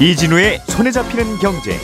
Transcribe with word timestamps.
이진우의 0.00 0.62
손에 0.66 0.90
잡히는 0.90 1.36
경제. 1.40 1.76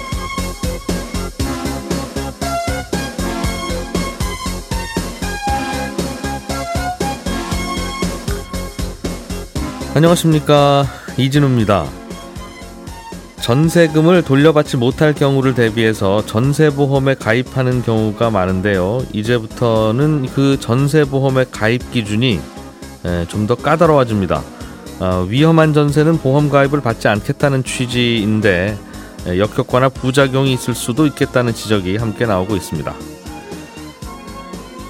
안녕하십니까 9.95 10.87
이진우입니다. 11.19 11.85
전세금을 13.43 14.23
돌려받지 14.23 14.79
못할 14.79 15.13
경우를 15.13 15.55
대비해서 15.55 16.25
전세보험에 16.25 17.17
가입하는 17.17 17.83
경우가 17.83 18.31
많은데요. 18.31 19.05
이제부터는 19.13 20.27
그 20.35 20.59
전세보험의 20.59 21.49
가입 21.51 21.91
기준이 21.93 22.41
좀 23.29 23.47
더 23.47 23.55
까다로워집니다. 23.55 24.56
어, 25.01 25.27
위험한 25.29 25.73
전세는 25.73 26.19
보험 26.19 26.49
가입을 26.49 26.81
받지 26.81 27.09
않겠다는 27.09 27.65
취지인데 27.65 28.79
역효과나 29.27 29.89
부작용이 29.89 30.53
있을 30.53 30.75
수도 30.75 31.07
있겠다는 31.07 31.55
지적이 31.55 31.97
함께 31.97 32.27
나오고 32.27 32.57
있습니다. 32.57 32.95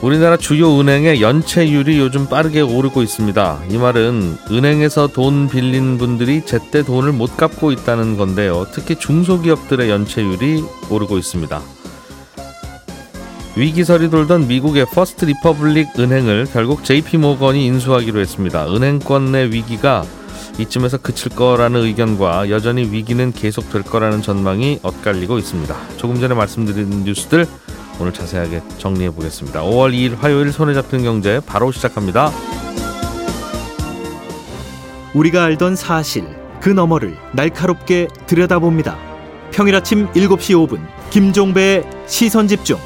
우리나라 0.03 0.37
주요 0.37 0.79
은행의 0.79 1.23
연체율이 1.23 1.99
요즘 1.99 2.27
빠르게 2.27 2.61
오르고 2.61 3.03
있습니다. 3.03 3.61
이 3.71 3.79
말은 3.79 4.37
은행에서 4.51 5.09
돈 5.09 5.49
빌린 5.49 5.97
분들이 5.97 6.45
제때 6.45 6.83
돈을 6.83 7.13
못 7.13 7.37
갚고 7.37 7.73
있다는 7.73 8.19
건데요. 8.19 8.67
특히 8.73 8.97
중소기업들의 8.97 9.89
연체율이 9.89 10.63
오르고 10.91 11.17
있습니다. 11.17 11.76
위기설이 13.57 14.11
돌던 14.11 14.49
미국의 14.49 14.85
퍼스트 14.93 15.25
리퍼블릭 15.25 15.99
은행을 15.99 16.47
결국 16.53 16.85
JP 16.85 17.17
모건이 17.17 17.65
인수하기로 17.65 18.21
했습니다. 18.21 18.67
은행권 18.67 19.33
내 19.33 19.45
위기가 19.45 20.05
이쯤에서 20.59 20.99
그칠 20.99 21.35
거라는 21.35 21.83
의견과 21.83 22.51
여전히 22.51 22.83
위기는 22.83 23.33
계속될 23.33 23.83
거라는 23.83 24.21
전망이 24.21 24.81
엇갈리고 24.83 25.39
있습니다. 25.39 25.75
조금 25.97 26.21
전에 26.21 26.35
말씀드린 26.35 27.05
뉴스들 27.05 27.47
오늘 27.99 28.13
자세하게 28.13 28.61
정리해 28.77 29.11
보겠습니다. 29.11 29.63
5월 29.63 29.93
2일 29.95 30.19
화요일 30.19 30.53
손에 30.53 30.75
잡히는 30.75 31.03
경제 31.03 31.41
바로 31.47 31.73
시작합니다. 31.73 32.31
우리가 35.15 35.45
알던 35.45 35.77
사실 35.77 36.29
그 36.61 36.69
너머를 36.69 37.17
날카롭게 37.33 38.09
들여다봅니다. 38.27 38.99
평일 39.51 39.77
아침 39.77 40.09
7시 40.13 40.69
5분 40.69 40.87
김종배의 41.09 41.85
시선 42.07 42.49
집중. 42.49 42.77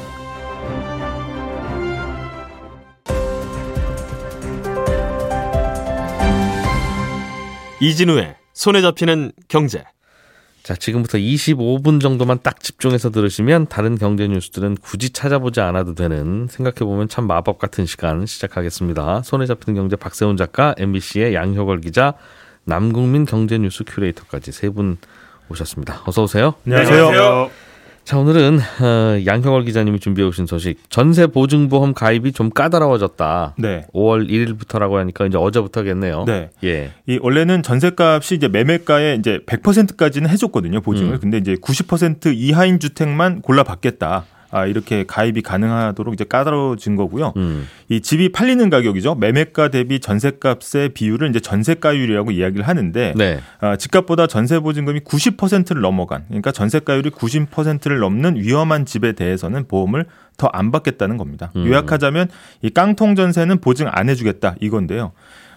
이진우의 7.81 8.35
손에 8.53 8.81
잡히는 8.81 9.31
경제. 9.47 9.83
자, 10.61 10.75
지금부터 10.75 11.17
25분 11.17 11.99
정도만 11.99 12.39
딱 12.43 12.59
집중해서 12.61 13.09
들으시면 13.09 13.65
다른 13.67 13.97
경제 13.97 14.27
뉴스들은 14.27 14.77
굳이 14.79 15.09
찾아보지 15.09 15.59
않아도 15.61 15.95
되는 15.95 16.47
생각해보면 16.47 17.09
참 17.09 17.25
마법 17.25 17.57
같은 17.57 17.87
시간 17.87 18.27
시작하겠습니다. 18.27 19.23
손에 19.23 19.47
잡히는 19.47 19.75
경제 19.75 19.95
박세훈 19.95 20.37
작가, 20.37 20.75
MBC의 20.77 21.33
양효걸 21.33 21.81
기자, 21.81 22.13
남궁민 22.65 23.25
경제 23.25 23.57
뉴스 23.57 23.83
큐레이터까지 23.83 24.51
세 24.51 24.69
분 24.69 24.97
오셨습니다. 25.49 26.03
어서 26.05 26.23
오세요. 26.23 26.53
안녕하세요. 26.65 27.07
안녕하세요. 27.07 27.70
자 28.03 28.17
오늘은 28.17 28.59
어, 28.81 29.25
양효걸 29.25 29.63
기자님이 29.63 29.99
준비해 29.99 30.27
오신 30.27 30.47
소식 30.47 30.77
전세 30.89 31.27
보증보험 31.27 31.93
가입이 31.93 32.31
좀 32.31 32.49
까다로워졌다. 32.49 33.55
네. 33.57 33.85
5월 33.93 34.27
1일부터라고 34.27 34.93
하니까 34.95 35.25
이제 35.27 35.37
어제부터겠네요. 35.37 36.25
네. 36.25 36.49
예. 36.63 36.91
이 37.07 37.19
원래는 37.21 37.63
전세값이 37.63 38.35
이제 38.35 38.47
매매가의 38.47 39.19
이제 39.19 39.39
100%까지는 39.45 40.29
해줬거든요 40.29 40.81
보증을. 40.81 41.13
음. 41.13 41.19
근데 41.19 41.37
이제 41.37 41.55
90% 41.55 42.33
이하인 42.35 42.79
주택만 42.79 43.41
골라 43.41 43.63
받겠다. 43.63 44.25
아, 44.51 44.65
이렇게 44.65 45.03
가입이 45.05 45.41
가능하도록 45.41 46.13
이제 46.13 46.23
까다로워진 46.23 46.95
거고요. 46.95 47.33
음. 47.37 47.67
이 47.89 48.01
집이 48.01 48.31
팔리는 48.31 48.69
가격이죠. 48.69 49.15
매매가 49.15 49.69
대비 49.69 49.99
전세값의 49.99 50.89
비율을 50.89 51.29
이제 51.29 51.39
전세가율이라고 51.39 52.31
이야기를 52.31 52.67
하는데 52.67 53.13
네. 53.17 53.39
아, 53.59 53.75
집값보다 53.77 54.27
전세 54.27 54.59
보증금이 54.59 54.99
90%를 55.01 55.81
넘어간 55.81 56.25
그러니까 56.27 56.51
전세가율이 56.51 57.09
90%를 57.11 57.99
넘는 57.99 58.35
위험한 58.35 58.85
집에 58.85 59.13
대해서는 59.13 59.67
보험을 59.67 60.05
더 60.37 60.51
안 60.53 60.71
받겠다는 60.71 61.17
겁니다. 61.17 61.51
음. 61.55 61.65
요약하자면 61.67 62.29
이 62.61 62.69
깡통 62.71 63.15
전세는 63.15 63.59
보증 63.59 63.87
안 63.91 64.09
해주겠다 64.09 64.55
이건데요. 64.59 65.11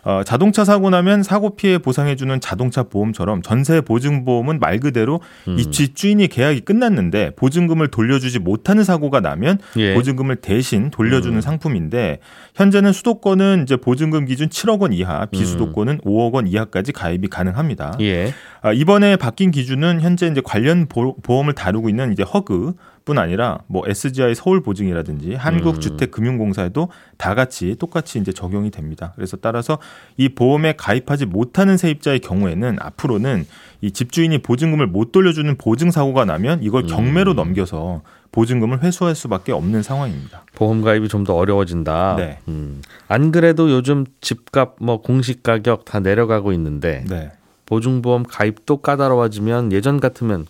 어, 0.04 0.22
자동차 0.24 0.64
사고 0.64 0.90
나면 0.90 1.22
사고 1.22 1.56
피해 1.56 1.78
보상해주는 1.78 2.40
자동차 2.40 2.82
보험처럼 2.84 3.42
전세 3.42 3.80
보증 3.80 4.24
보험은 4.24 4.60
말 4.60 4.80
그대로 4.80 5.20
음. 5.48 5.56
이 5.58 5.70
집 5.70 5.96
주인이 5.96 6.28
계약이 6.28 6.60
끝났는데 6.60 7.32
보증금을 7.36 7.88
돌려주지 7.88 8.38
못하는 8.38 8.84
사고가 8.84 9.20
나면 9.20 9.58
예. 9.76 9.94
보증금을 9.94 10.36
대신 10.36 10.90
돌려주는 10.90 11.36
음. 11.36 11.40
상품인데 11.40 12.20
현재는 12.54 12.92
수도권은 12.92 13.62
이제 13.64 13.76
보증금 13.76 14.24
기준 14.24 14.48
7억 14.48 14.80
원 14.80 14.92
이하, 14.92 15.26
비수도권은 15.26 15.94
음. 15.94 15.98
5억 16.10 16.32
원 16.34 16.46
이하까지 16.46 16.92
가입이 16.92 17.28
가능합니다. 17.28 17.96
예. 18.00 18.32
아, 18.62 18.72
이번에 18.72 19.16
바뀐 19.16 19.50
기준은 19.50 20.00
현재 20.00 20.26
이제 20.28 20.40
관련 20.44 20.86
보험을 20.86 21.54
다루고 21.54 21.88
있는 21.88 22.12
이제 22.12 22.22
허그 22.22 22.74
뿐 23.04 23.18
아니라 23.18 23.58
뭐 23.66 23.84
SGI 23.86 24.34
서울 24.34 24.62
보증이라든지 24.62 25.34
한국주택금융공사에도 25.34 26.88
다 27.18 27.34
같이 27.34 27.76
똑같이 27.78 28.18
이제 28.18 28.32
적용이 28.32 28.70
됩니다. 28.70 29.12
그래서 29.14 29.36
따라서 29.36 29.78
이 30.16 30.30
보험에 30.30 30.74
가입하지 30.76 31.26
못하는 31.26 31.76
세입자의 31.76 32.20
경우에는 32.20 32.76
앞으로는 32.80 33.44
이 33.82 33.90
집주인이 33.90 34.38
보증금을 34.38 34.86
못 34.86 35.12
돌려주는 35.12 35.54
보증 35.56 35.90
사고가 35.90 36.24
나면 36.24 36.62
이걸 36.62 36.86
경매로 36.86 37.32
음. 37.32 37.36
넘겨서 37.36 38.02
보증금을 38.32 38.82
회수할 38.82 39.14
수밖에 39.14 39.52
없는 39.52 39.82
상황입니다. 39.82 40.44
보험 40.54 40.82
가입이 40.82 41.08
좀 41.08 41.24
더 41.24 41.34
어려워진다. 41.34 42.16
네. 42.16 42.38
음. 42.48 42.82
안 43.08 43.30
그래도 43.32 43.70
요즘 43.70 44.04
집값 44.20 44.76
뭐 44.80 45.00
공시 45.00 45.42
가격 45.42 45.84
다 45.84 46.00
내려가고 46.00 46.52
있는데 46.52 47.04
네. 47.08 47.30
보증보험 47.66 48.24
가입도 48.24 48.78
까다로워지면 48.78 49.72
예전 49.72 50.00
같으면 50.00 50.46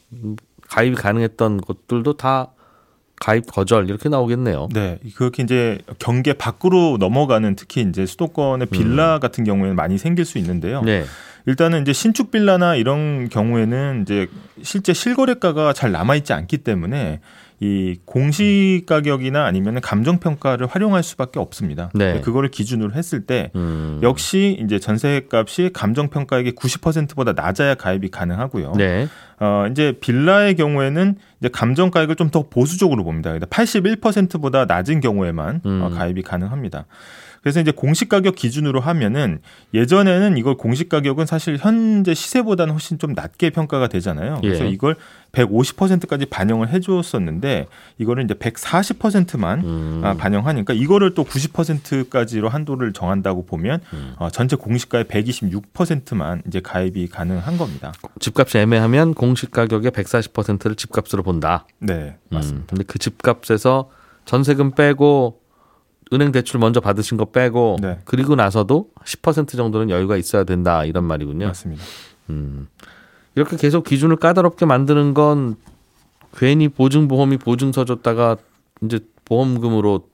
가입이 0.69 0.97
가능했던 0.97 1.61
것들도 1.61 2.17
다 2.17 2.53
가입 3.21 3.47
거절 3.47 3.89
이렇게 3.89 4.09
나오겠네요. 4.09 4.69
네, 4.73 4.99
그렇게 5.17 5.43
이제 5.43 5.79
경계 5.99 6.33
밖으로 6.33 6.97
넘어가는 6.99 7.55
특히 7.57 7.83
이제 7.83 8.07
수도권의 8.07 8.69
빌라 8.69 9.17
음. 9.17 9.21
같은 9.21 9.45
경우에는 9.45 9.77
많이 9.77 9.99
생길 9.99 10.25
수 10.25 10.39
있는데요. 10.39 10.83
네. 10.83 11.05
일단은 11.47 11.83
이제 11.83 11.93
신축 11.93 12.31
빌라나 12.31 12.75
이런 12.75 13.29
경우에는 13.29 14.03
이제 14.03 14.29
실제 14.63 14.93
실거래가가 14.93 15.73
잘 15.73 15.93
남아 15.93 16.17
있지 16.17 16.33
않기 16.33 16.59
때문에 16.59 17.21
이 17.61 17.97
공시 18.05 18.83
가격이나 18.87 19.45
아니면 19.45 19.81
감정 19.81 20.19
평가를 20.19 20.67
활용할 20.67 21.03
수밖에 21.03 21.39
없습니다. 21.39 21.91
네. 21.95 22.21
그거를 22.21 22.51
기준으로 22.51 22.93
했을 22.93 23.27
때 23.27 23.51
음. 23.55 24.01
역시 24.03 24.59
이제 24.63 24.79
전세 24.79 25.27
값이 25.33 25.71
감정 25.73 26.09
평가액의 26.09 26.53
90%보다 26.53 27.33
낮아야 27.33 27.75
가입이 27.75 28.11
가능하고요. 28.11 28.73
네. 28.77 29.09
어 29.41 29.67
이제 29.71 29.97
빌라의 30.01 30.55
경우에는 30.57 31.17
이제 31.41 31.49
감정 31.49 31.91
가액을 31.91 32.17
좀 32.17 32.31
더 32.35 32.49
보수적으로 32.49 33.05
봅니다. 33.05 33.33
81%보다 33.39 34.65
낮은 34.65 35.01
경우에만 35.01 35.57
어, 35.57 35.69
음. 35.69 35.83
어, 35.83 35.91
가입이 35.91 36.23
가능합니다. 36.23 36.87
그래서 37.45 37.61
이제 37.61 37.73
공시 37.73 38.09
가격 38.09 38.37
기준으로 38.37 38.81
하면은 38.81 39.39
예전에는 39.75 40.39
이걸 40.39 40.57
공시 40.57 40.89
가격은 40.89 41.27
사실 41.27 41.59
현재 41.61 42.15
시세보다는 42.15 42.73
훨씬 42.73 42.99
좀 42.99 43.13
낮게 43.13 43.51
평가가 43.51 43.89
되잖아요. 43.89 44.39
그래서 44.41 44.65
예. 44.65 44.71
이걸 44.71 44.97
150%까지 45.33 46.25
반영을 46.25 46.71
해주었었는데 46.71 47.67
이거를 47.99 48.25
이제 48.25 48.33
140%만 48.33 49.61
음. 49.61 50.01
아, 50.03 50.15
반영하니까 50.15 50.73
이거를 50.73 51.13
또 51.13 51.23
90%까지로 51.25 52.49
한도를 52.49 52.95
정한다고 52.95 53.45
보면 53.45 53.81
음. 53.93 54.15
어, 54.17 54.31
전체 54.31 54.57
공시가의 54.57 55.05
126%만 55.05 56.41
이제 56.47 56.61
가입이 56.61 57.09
가능한 57.09 57.59
겁니다. 57.59 57.93
집값이 58.21 58.57
애매하면 58.57 59.13
공시 59.13 59.51
가격의 59.51 59.91
140%를 59.91 60.77
집값으로 60.77 61.23
본다. 61.23 61.67
네, 61.79 62.17
맞습니다. 62.31 62.65
음, 62.65 62.67
근데 62.71 62.85
그 62.85 62.99
집값에서 62.99 63.91
전세금 64.25 64.71
빼고 64.71 65.44
은행 66.15 66.33
대출 66.33 66.61
먼저 66.61 66.81
받으신 66.81 67.17
거 67.17 67.27
빼고 67.27 67.79
네. 67.83 67.99
그리고 68.05 68.37
나서도 68.37 68.91
10% 69.05 69.57
정도는 69.57 69.91
여유가 69.91 70.17
있어야 70.17 70.45
된다 70.45 70.85
이런 70.85 71.05
말이군요. 71.05 71.47
맞습니다. 71.47 71.83
음. 72.31 72.69
이렇게 73.35 73.57
계속 73.57 73.85
기준을 73.85 74.17
까다롭게 74.17 74.65
만드는 74.65 75.13
건 75.15 75.57
괜히 76.37 76.69
보증보험이 76.69 77.37
보증서 77.39 77.85
줬다가 77.85 78.37
이제 78.83 79.01
보험금으로 79.25 80.07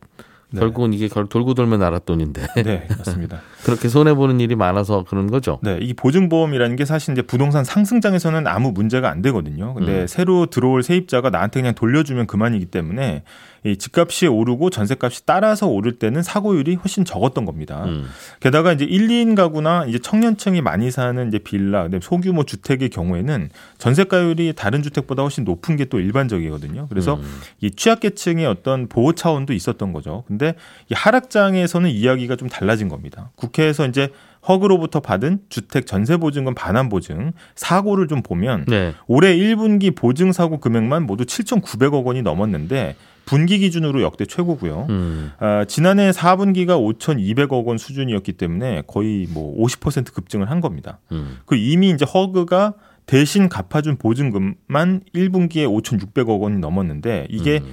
네. 0.52 0.60
결국은 0.60 0.92
이게 0.92 1.08
돌고 1.08 1.54
돌면 1.54 1.82
알았돈인데. 1.82 2.46
네, 2.64 2.88
맞습니다. 2.88 3.40
그렇게 3.64 3.88
손해 3.88 4.14
보는 4.14 4.40
일이 4.40 4.56
많아서 4.56 5.04
그런 5.08 5.30
거죠. 5.30 5.60
네, 5.62 5.78
이 5.80 5.94
보증보험이라는 5.94 6.76
게 6.76 6.84
사실 6.84 7.12
이제 7.12 7.22
부동산 7.22 7.62
상승장에서는 7.62 8.46
아무 8.48 8.72
문제가 8.72 9.10
안 9.10 9.22
되거든요. 9.22 9.74
근데 9.74 10.02
음. 10.02 10.06
새로 10.06 10.46
들어올 10.46 10.82
세입자가 10.82 11.30
나한테 11.30 11.60
그냥 11.60 11.74
돌려주면 11.74 12.26
그만이기 12.26 12.66
때문에 12.66 13.22
이 13.64 13.76
집값이 13.76 14.26
오르고 14.26 14.70
전세값이 14.70 15.26
따라서 15.26 15.66
오를 15.66 15.98
때는 15.98 16.22
사고율이 16.22 16.76
훨씬 16.76 17.04
적었던 17.04 17.44
겁니다. 17.44 17.84
음. 17.84 18.08
게다가 18.40 18.72
이제 18.72 18.86
1, 18.86 19.08
2인 19.08 19.36
가구나 19.36 19.84
이제 19.86 19.98
청년층이 19.98 20.62
많이 20.62 20.90
사는 20.90 21.28
이제 21.28 21.38
빌라, 21.38 21.88
소규모 22.00 22.44
주택의 22.44 22.88
경우에는 22.88 23.50
전세가율이 23.76 24.54
다른 24.56 24.82
주택보다 24.82 25.22
훨씬 25.22 25.44
높은 25.44 25.76
게 25.76 25.90
또 25.90 26.00
일반적이거든요. 26.00 26.86
그래서 26.88 27.16
음. 27.16 27.40
이 27.60 27.70
취약계층의 27.70 28.46
어떤 28.46 28.88
보호 28.88 29.12
차원도 29.12 29.52
있었던 29.52 29.92
거죠. 29.92 30.24
근데 30.26 30.54
이 30.88 30.94
하락장에서는 30.94 31.90
이야기가 31.90 32.36
좀 32.36 32.48
달라진 32.48 32.88
겁니다. 32.88 33.30
국회에서 33.34 33.86
이제 33.86 34.08
허그로부터 34.48 35.00
받은 35.00 35.40
주택 35.50 35.86
전세 35.86 36.16
보증금 36.16 36.54
반환 36.54 36.88
보증 36.88 37.32
사고를 37.56 38.08
좀 38.08 38.22
보면 38.22 38.64
네. 38.68 38.94
올해 39.06 39.36
1분기 39.36 39.94
보증 39.94 40.32
사고 40.32 40.58
금액만 40.60 41.06
모두 41.06 41.24
7,900억 41.24 42.04
원이 42.04 42.22
넘었는데 42.22 42.96
분기 43.30 43.58
기준으로 43.58 44.02
역대 44.02 44.26
최고고요. 44.26 44.86
음. 44.90 45.30
아, 45.38 45.64
지난해 45.68 46.10
4분기가 46.10 46.70
5,200억 46.98 47.64
원 47.64 47.78
수준이었기 47.78 48.32
때문에 48.32 48.82
거의 48.88 49.28
뭐 49.30 49.56
50% 49.64 50.12
급증을 50.12 50.50
한 50.50 50.60
겁니다. 50.60 50.98
음. 51.12 51.38
그 51.46 51.54
이미 51.54 51.90
이제 51.90 52.04
허그가 52.04 52.74
대신 53.06 53.48
갚아준 53.48 53.98
보증금만 53.98 55.02
1분기에 55.14 55.64
5,600억 55.68 56.40
원이 56.40 56.58
넘었는데 56.58 57.28
이게 57.30 57.60
음. 57.62 57.72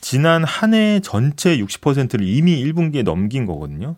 지난 0.00 0.44
한 0.44 0.72
해 0.74 1.00
전체 1.00 1.58
60%를 1.58 2.24
이미 2.24 2.62
1분기에 2.64 3.02
넘긴 3.02 3.44
거거든요. 3.44 3.96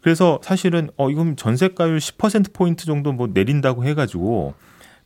그래서 0.00 0.40
사실은 0.42 0.88
어 0.96 1.10
이건 1.10 1.36
전세가율 1.36 1.98
10% 1.98 2.54
포인트 2.54 2.86
정도 2.86 3.12
뭐 3.12 3.28
내린다고 3.32 3.84
해가지고 3.84 4.54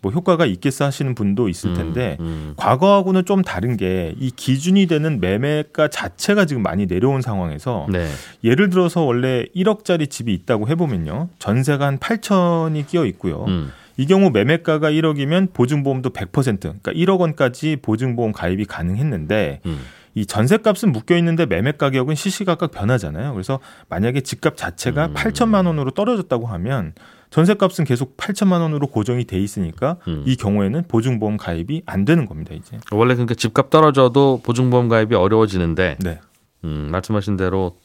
뭐 0.05 0.13
효과가 0.13 0.45
있겠어 0.45 0.85
하시는 0.85 1.15
분도 1.15 1.49
있을 1.49 1.73
텐데 1.73 2.19
음. 2.21 2.25
음. 2.27 2.55
과거하고는 2.57 3.25
좀 3.25 3.43
다른 3.43 3.77
게 3.77 4.15
이 4.19 4.31
기준이 4.31 4.87
되는 4.87 5.21
매매가 5.21 5.89
자체가 5.89 6.45
지금 6.45 6.63
많이 6.63 6.87
내려온 6.87 7.23
상황에서 7.23 7.87
네. 7.91 8.09
예를 8.43 8.71
들어서 8.71 9.03
원래 9.03 9.45
1억짜리 9.57 10.09
집이 10.11 10.33
있다고 10.35 10.69
해보면요 10.69 11.29
전세가 11.39 11.87
한 11.87 11.99
8천이 11.99 12.87
끼어 12.87 13.07
있고요. 13.07 13.45
음. 13.49 13.73
이 13.97 14.07
경우 14.07 14.31
매매가가 14.31 14.91
1억이면 14.91 15.53
보증보험도 15.53 16.11
100% 16.11 16.61
그러니까 16.61 16.93
1억 16.93 17.21
원까지 17.21 17.77
보증보험 17.83 18.33
가입이 18.33 18.65
가능했는데 18.65 19.61
음. 19.67 19.81
이 20.15 20.27
전세값은 20.27 20.93
묶여 20.93 21.17
있는데 21.17 21.47
매매 21.47 21.73
가격은 21.73 22.15
시시각각 22.15 22.71
변하잖아요. 22.71 23.33
그래서 23.33 23.59
만약에 23.89 24.21
집값 24.21 24.57
자체가 24.57 25.07
음. 25.07 25.15
8천만 25.15 25.67
원으로 25.67 25.91
떨어졌다고 25.91 26.47
하면 26.47 26.95
전세값은 27.31 27.85
계속 27.85 28.17
8천만 28.17 28.61
원으로 28.61 28.87
고정이 28.87 29.25
돼 29.25 29.39
있으니까 29.39 29.97
음. 30.07 30.23
이 30.25 30.37
경우에는 30.37 30.85
보증보험 30.87 31.37
가입이 31.37 31.83
안 31.85 32.05
되는 32.05 32.27
겁니다. 32.27 32.55
이제. 32.55 32.79
원래 32.93 33.15
그러니까 33.15 33.35
집값 33.35 33.71
떨어져도 33.71 34.41
보증보험 34.45 34.89
가입이 34.89 35.17
어려워지는데 35.17 35.97
네. 35.99 36.21
음, 36.63 36.89
말씀하신 36.93 37.37
대로 37.37 37.79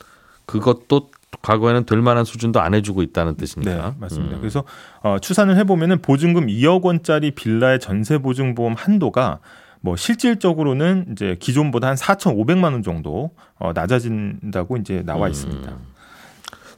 그것도 0.45 1.09
과거에는 1.41 1.85
될 1.85 2.01
만한 2.01 2.25
수준도 2.25 2.59
안 2.59 2.73
해주고 2.73 3.01
있다는 3.01 3.35
네, 3.35 3.37
뜻입니까? 3.37 3.95
맞습니다. 3.99 4.35
음. 4.35 4.39
그래서 4.39 4.63
어, 5.01 5.17
추산을 5.19 5.57
해보면은 5.57 6.01
보증금 6.01 6.47
2억 6.47 6.83
원짜리 6.83 7.31
빌라의 7.31 7.79
전세 7.79 8.17
보증보험 8.17 8.73
한도가 8.75 9.39
뭐 9.81 9.95
실질적으로는 9.95 11.07
이제 11.11 11.37
기존보다 11.39 11.87
한 11.87 11.95
4,500만 11.95 12.63
원 12.65 12.83
정도 12.83 13.31
어, 13.57 13.71
낮아진다고 13.73 14.77
이제 14.77 15.03
나와 15.05 15.27
음. 15.27 15.31
있습니다. 15.31 15.77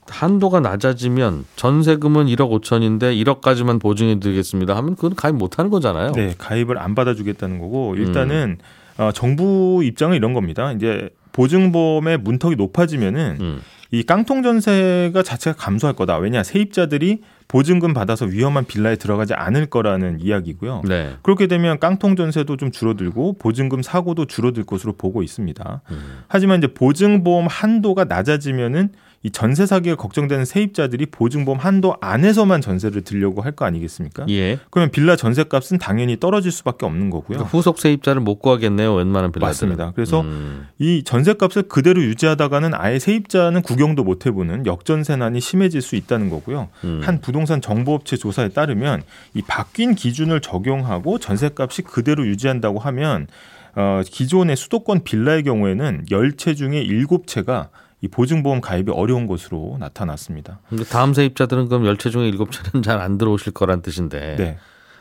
한도가 0.07 0.59
낮아지면 0.59 1.45
전세금은 1.55 2.25
1억 2.27 2.61
5천인데 2.61 3.23
1억까지만 3.23 3.79
보증해 3.79 4.19
드리겠습니다 4.19 4.75
하면 4.75 4.95
그건 4.95 5.15
가입 5.15 5.35
못 5.35 5.57
하는 5.57 5.71
거잖아요. 5.71 6.11
네, 6.11 6.35
가입을 6.37 6.77
안 6.77 6.95
받아 6.95 7.13
주겠다는 7.13 7.59
거고 7.59 7.95
일단은 7.95 8.57
음. 8.59 9.01
어, 9.01 9.11
정부 9.13 9.81
입장은 9.83 10.17
이런 10.17 10.33
겁니다. 10.33 10.71
이제 10.73 11.09
보증보험의 11.31 12.17
문턱이 12.19 12.55
높아지면은 12.55 13.37
음. 13.39 13.61
이 13.93 14.03
깡통 14.03 14.41
전세가 14.41 15.21
자체가 15.21 15.57
감소할 15.57 15.95
거다. 15.95 16.17
왜냐 16.17 16.43
세입자들이 16.43 17.21
보증금 17.51 17.93
받아서 17.93 18.25
위험한 18.27 18.63
빌라에 18.63 18.95
들어가지 18.95 19.33
않을 19.33 19.65
거라는 19.65 20.21
이야기고요. 20.21 20.83
네. 20.87 21.17
그렇게 21.21 21.47
되면 21.47 21.79
깡통 21.79 22.15
전세도 22.15 22.55
좀 22.55 22.71
줄어들고 22.71 23.33
보증금 23.39 23.81
사고도 23.81 24.25
줄어들 24.25 24.63
것으로 24.63 24.93
보고 24.93 25.21
있습니다. 25.21 25.81
음. 25.91 26.19
하지만 26.29 26.59
이제 26.59 26.73
보증보험 26.73 27.47
한도가 27.49 28.05
낮아지면은 28.05 28.93
이 29.23 29.29
전세 29.29 29.65
사기가 29.67 29.95
걱정되는 29.95 30.45
세입자들이 30.45 31.05
보증보험 31.07 31.59
한도 31.59 31.95
안에서만 32.01 32.61
전세를 32.61 33.03
들려고 33.03 33.41
할 33.41 33.51
거 33.51 33.65
아니겠습니까? 33.65 34.25
예. 34.29 34.59
그러면 34.69 34.91
빌라 34.91 35.15
전세값은 35.17 35.77
당연히 35.77 36.17
떨어질 36.19 36.51
수밖에 36.51 36.85
없는 36.85 37.09
거고요. 37.09 37.37
그러니까 37.37 37.49
후속 37.49 37.79
세입자를 37.79 38.21
못 38.21 38.39
구하겠네요. 38.39 38.93
웬만한 38.95 39.31
빌라들은. 39.31 39.47
맞습니다. 39.49 39.91
그래서 39.93 40.21
음. 40.21 40.67
이 40.79 41.03
전세값을 41.03 41.63
그대로 41.63 42.01
유지하다가는 42.01 42.71
아예 42.73 42.97
세입자는 42.97 43.61
구경도 43.61 44.03
못 44.05 44.25
해보는 44.25 44.65
역전세난이 44.65 45.41
심해질 45.41 45.81
수 45.81 45.95
있다는 45.97 46.29
거고요. 46.29 46.69
음. 46.85 47.01
한 47.03 47.19
부동산 47.21 47.59
정보업체 47.61 48.15
조사에 48.17 48.49
따르면 48.49 49.03
이 49.33 49.41
바뀐 49.41 49.95
기준을 49.95 50.39
적용하고 50.41 51.19
전세값이 51.19 51.81
그대로 51.83 52.25
유지한다고 52.25 52.79
하면 52.79 53.27
어, 53.75 54.01
기존의 54.05 54.55
수도권 54.55 55.03
빌라의 55.03 55.43
경우에는 55.43 56.05
10채 56.09 56.55
중에 56.55 56.85
7채가 56.85 57.67
이 58.01 58.07
보증보험 58.07 58.61
가입이 58.61 58.91
어려운 58.91 59.27
것으로 59.27 59.77
나타났습니다. 59.79 60.59
다음 60.89 61.13
세입자들은 61.13 61.67
그럼 61.69 61.85
열채 61.85 62.09
중에 62.09 62.27
일곱 62.27 62.51
채는 62.51 62.81
잘 62.83 62.99
안 62.99 63.17
들어오실 63.17 63.53
거란 63.53 63.81
뜻인데. 63.81 64.35
네. 64.37 64.57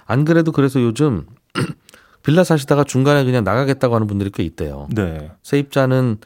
안 0.06 0.24
그래도 0.24 0.52
그래서 0.52 0.80
요즘 0.82 1.26
빌라 2.22 2.44
사시다가 2.44 2.84
중간에 2.84 3.24
그냥 3.24 3.42
나가겠다고 3.44 3.94
하는 3.94 4.06
분들이 4.06 4.30
꽤 4.30 4.42
있대요. 4.42 4.86
네. 4.90 5.30
세입자는 5.42 6.18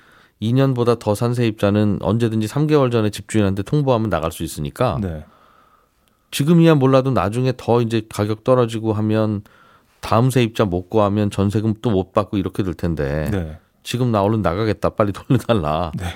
2년보다 0.42 0.98
더 0.98 1.14
산 1.14 1.32
세입자는 1.32 1.98
언제든지 2.02 2.48
3개월 2.48 2.90
전에 2.90 3.10
집주인한테 3.10 3.62
통보하면 3.62 4.10
나갈 4.10 4.32
수 4.32 4.42
있으니까 4.42 4.98
네. 5.00 5.24
지금이야 6.32 6.74
몰라도 6.74 7.12
나중에 7.12 7.52
더 7.56 7.80
이제 7.80 8.02
가격 8.12 8.42
떨어지고 8.42 8.92
하면 8.94 9.42
다음 10.00 10.30
세입자 10.30 10.64
못 10.64 10.90
구하면 10.90 11.30
전세금 11.30 11.74
또 11.80 11.90
못 11.90 12.12
받고 12.12 12.36
이렇게 12.36 12.62
될 12.64 12.74
텐데 12.74 13.28
네. 13.30 13.58
지금 13.84 14.10
나 14.10 14.22
얼른 14.22 14.42
나가겠다 14.42 14.90
빨리 14.90 15.12
돌려달라 15.12 15.92
네. 15.96 16.06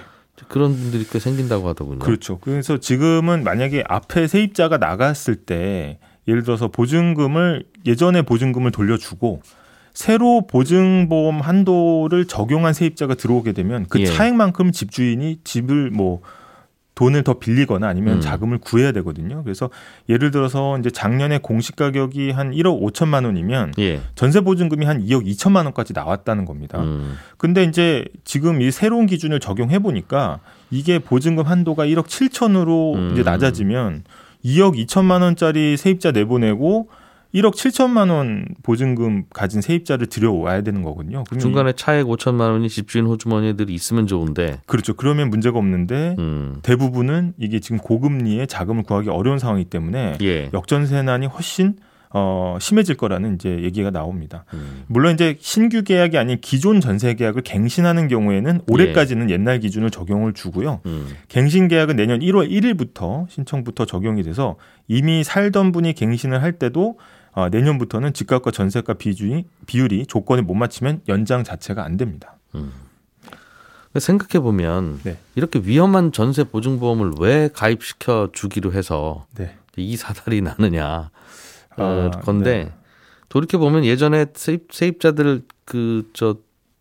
그런 0.47 0.77
분들이 0.77 1.05
꽤 1.11 1.19
생긴다고 1.19 1.69
하더군요. 1.69 1.99
그렇죠. 1.99 2.39
그래서 2.39 2.79
지금은 2.79 3.45
만약에 3.45 3.85
앞에 3.89 4.27
세입자가 4.27 4.79
나갔을 4.79 5.37
때 5.37 5.99
예를 6.29 6.43
들어서 6.43 6.69
보증금을 6.69 7.65
예전에 7.87 8.23
보증금을 8.23 8.71
돌려주고 8.71 9.43
새로 9.95 10.47
보증보험 10.47 11.41
한도를 11.41 12.27
적용한 12.27 12.73
세입자가 12.73 13.15
들어오게 13.15 13.53
되면 13.53 13.87
그 13.89 14.01
예. 14.01 14.07
차액만큼 14.07 14.71
집주인이 14.71 15.41
집을 15.43 15.91
뭐 15.91 16.21
돈을 16.99 17.23
더 17.23 17.35
빌리거나 17.35 17.87
아니면 17.87 18.17
음. 18.17 18.21
자금을 18.21 18.59
구해야 18.59 18.91
되거든요. 18.91 19.45
그래서 19.45 19.71
예를 20.09 20.33
들어서 20.33 20.77
이제 20.81 20.91
작년에 20.91 21.39
공시 21.39 21.71
가격이 21.71 22.33
한 22.33 22.51
1억 22.51 22.83
5천만 22.83 23.25
원이면 23.25 23.75
예. 23.79 24.01
전세 24.17 24.41
보증금이 24.41 24.85
한 24.85 25.07
2억 25.07 25.25
2천만 25.25 25.63
원까지 25.63 25.93
나왔다는 25.93 26.45
겁니다. 26.45 26.81
음. 26.81 27.17
근데 27.37 27.63
이제 27.63 28.05
지금 28.25 28.61
이 28.61 28.73
새로운 28.73 29.07
기준을 29.07 29.39
적용해 29.39 29.79
보니까 29.79 30.41
이게 30.73 30.99
보증금 30.99 31.47
한도가 31.47 31.87
1억 31.87 32.07
7천으로 32.07 32.97
음. 32.97 33.11
이제 33.13 33.23
낮아지면 33.23 34.03
2억 34.45 34.85
2천만 34.85 35.23
원짜리 35.23 35.77
세입자 35.77 36.11
내보내고 36.11 36.89
1억 37.35 37.53
7천만 37.55 38.11
원 38.11 38.47
보증금 38.63 39.25
가진 39.35 39.61
세입자를 39.61 40.07
들여와야 40.07 40.63
되는 40.63 40.83
거거든요. 40.83 41.25
그러면 41.29 41.41
중간에 41.41 41.73
차액 41.73 42.07
5천만 42.07 42.53
원이 42.53 42.69
집주인 42.71 43.05
호주머니들이 43.07 43.73
있으면 43.75 44.07
좋은데 44.07 44.61
이- 44.63 44.67
그렇죠. 44.67 44.95
그러면 44.95 45.29
문제가 45.29 45.59
없는데 45.59 46.17
음. 46.19 46.57
대부분은 46.63 47.35
이게 47.39 47.61
지금 47.61 47.77
고금리에 47.79 48.47
자금을 48.47 48.83
구하기 48.85 49.11
어려운 49.11 49.39
상황이기 49.39 49.69
때문에 49.69 50.17
예. 50.23 50.49
역전세난이 50.55 51.27
훨씬 51.27 51.77
어, 52.11 52.57
심해질 52.59 52.97
거라는 52.97 53.35
이제 53.35 53.63
얘기가 53.63 53.91
나옵니다. 53.91 54.47
음. 54.55 54.85
물론 54.87 55.13
이제 55.13 55.37
신규 55.41 55.83
계약이 55.83 56.17
아닌 56.17 56.39
기존 56.41 56.81
전세 56.81 57.13
계약을 57.13 57.43
갱신하는 57.43 58.09
경우에는 58.09 58.63
올해까지는 58.67 59.29
옛날 59.29 59.61
기준을 59.61 59.91
적용을 59.91 60.33
주고요. 60.33 60.81
음. 60.87 61.07
갱신 61.29 61.69
계약은 61.69 61.97
내년 61.97 62.21
1월 62.21 62.51
1일부터 62.51 63.29
신청부터 63.29 63.85
적용이 63.85 64.23
돼서 64.23 64.57
이미 64.87 65.23
살던 65.23 65.73
분이 65.73 65.93
갱신을 65.93 66.41
할 66.43 66.53
때도 66.53 66.97
어, 67.33 67.49
내년부터는 67.49 68.13
집값과 68.13 68.51
전세가 68.51 68.95
비율이, 68.95 69.45
비율이 69.67 70.07
조건에 70.07 70.43
못 70.43 70.55
맞추면 70.55 71.03
연장 71.09 71.45
자체가 71.45 71.85
안 71.85 71.97
됩니다. 71.97 72.37
생각해 73.95 74.43
보면 74.43 75.01
네. 75.03 75.19
이렇게 75.35 75.61
위험한 75.61 76.13
전세 76.13 76.45
보증보험을 76.45 77.13
왜 77.19 77.49
가입시켜 77.53 78.31
주기로 78.33 78.73
해서 78.73 79.27
네. 79.35 79.57
이 79.77 79.97
사달이 79.97 80.43
나느냐 80.43 81.11
어, 81.77 82.11
아, 82.13 82.21
건데 82.21 82.65
네. 82.65 82.73
돌이켜 83.29 83.59
보면 83.59 83.85
예전에 83.85 84.27
세입, 84.35 84.73
세입자들 84.73 85.43
그저 85.65 86.37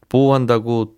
보호한다고 0.09 0.95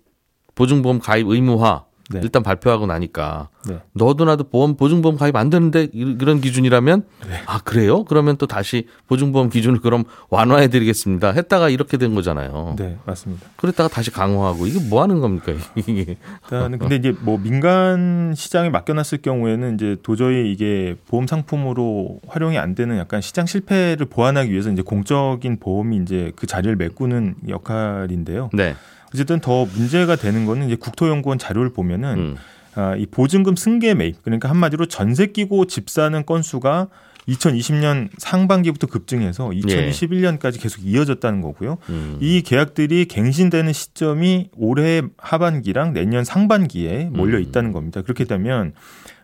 보증보험 0.54 1.00
가입 1.00 1.28
의무화 1.28 1.84
네. 2.12 2.20
일단 2.22 2.42
발표하고 2.42 2.86
나니까 2.86 3.48
네. 3.68 3.78
너도 3.92 4.24
나도 4.24 4.44
보험 4.44 4.76
보증보험 4.76 5.16
가입 5.16 5.36
안 5.36 5.48
되는데 5.48 5.84
이- 5.92 6.16
이런 6.20 6.40
기준이라면 6.40 7.04
네. 7.28 7.34
아 7.46 7.60
그래요? 7.60 8.04
그러면 8.04 8.36
또 8.36 8.46
다시 8.46 8.86
보증보험 9.06 9.48
기준을 9.48 9.80
그럼 9.80 10.04
완화해 10.28 10.68
드리겠습니다. 10.68 11.30
했다가 11.32 11.68
이렇게 11.68 11.96
된 11.98 12.14
거잖아요. 12.14 12.74
네, 12.78 12.98
맞습니다. 13.06 13.46
그랬다가 13.56 13.88
다시 13.88 14.10
강화하고 14.10 14.66
이게 14.66 14.80
뭐 14.88 15.02
하는 15.02 15.20
겁니까 15.20 15.52
이게? 15.76 16.16
일단은 16.44 16.78
근데 16.78 16.96
이제 16.96 17.14
뭐 17.20 17.38
민간 17.38 18.34
시장에 18.36 18.70
맡겨놨을 18.70 19.22
경우에는 19.22 19.74
이제 19.74 19.96
도저히 20.02 20.50
이게 20.52 20.96
보험 21.06 21.26
상품으로 21.28 22.20
활용이 22.26 22.58
안 22.58 22.74
되는 22.74 22.96
약간 22.98 23.20
시장 23.20 23.46
실패를 23.46 24.06
보완하기 24.06 24.50
위해서 24.50 24.70
이제 24.70 24.82
공적인 24.82 25.58
보험이 25.60 25.98
이제 25.98 26.32
그 26.34 26.46
자리를 26.46 26.74
메꾸는 26.76 27.36
역할인데요. 27.48 28.50
네. 28.52 28.74
어쨌든 29.14 29.40
더 29.40 29.64
문제가 29.64 30.16
되는 30.16 30.46
거는 30.46 30.66
이제 30.66 30.76
국토연구원 30.76 31.38
자료를 31.38 31.72
보면은 31.72 32.18
음. 32.18 32.36
아, 32.74 32.94
이 32.96 33.06
보증금 33.06 33.56
승계 33.56 33.94
매입 33.94 34.22
그러니까 34.22 34.48
한마디로 34.48 34.86
전세 34.86 35.26
끼고 35.26 35.66
집 35.66 35.90
사는 35.90 36.24
건수가 36.24 36.88
2020년 37.28 38.08
상반기부터 38.18 38.86
급증해서 38.86 39.48
2021년까지 39.50 40.60
계속 40.60 40.84
이어졌다는 40.84 41.42
거고요. 41.42 41.78
음. 41.88 42.18
이 42.20 42.42
계약들이 42.42 43.06
갱신되는 43.06 43.72
시점이 43.72 44.50
올해 44.56 45.02
하반기랑 45.18 45.92
내년 45.92 46.24
상반기에 46.24 47.10
몰려 47.12 47.38
음. 47.38 47.42
있다는 47.42 47.72
겁니다. 47.72 48.02
그렇게 48.02 48.24
되면 48.24 48.72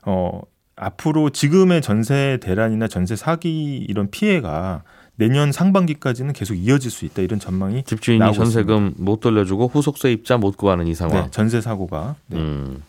어 0.05 0.41
앞으로 0.77 1.31
지금의 1.31 1.81
전세 1.81 2.39
대란이나 2.43 2.87
전세 2.87 3.17
사기 3.17 3.79
이런 3.89 4.11
피해가 4.11 4.83
내년 5.17 5.51
상반기까지는 5.51 6.33
계속 6.33 6.55
이어질 6.55 6.91
수 6.91 7.05
있다 7.05 7.23
이런 7.23 7.41
전망이 7.41 7.83
집주인이 7.85 8.33
전세금 8.35 8.95
못 8.99 9.21
돌려주고 9.21 9.69
후속 9.69 9.99
세 9.99 10.13
입자 10.13 10.37
못 10.37 10.57
구하는 10.57 10.87
이 10.87 10.95
상황. 10.95 11.25
네, 11.25 11.31
전세 11.31 11.61
사고가 11.61 12.17
네. 12.27 12.39
음. 12.39 12.83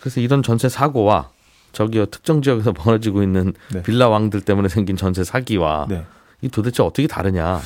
그래서 0.00 0.20
이런 0.20 0.42
전세 0.42 0.68
사고와 0.68 1.30
저기요 1.72 2.06
특정 2.06 2.40
지역에서 2.40 2.72
벌어지고 2.74 3.22
있는 3.22 3.52
네. 3.72 3.82
빌라 3.82 4.08
왕들 4.08 4.40
때문에 4.40 4.68
생긴 4.68 4.96
전세 4.96 5.22
사기와 5.22 5.86
네. 5.88 6.04
이 6.40 6.48
도대체 6.48 6.82
어떻게 6.82 7.06
다르냐? 7.06 7.60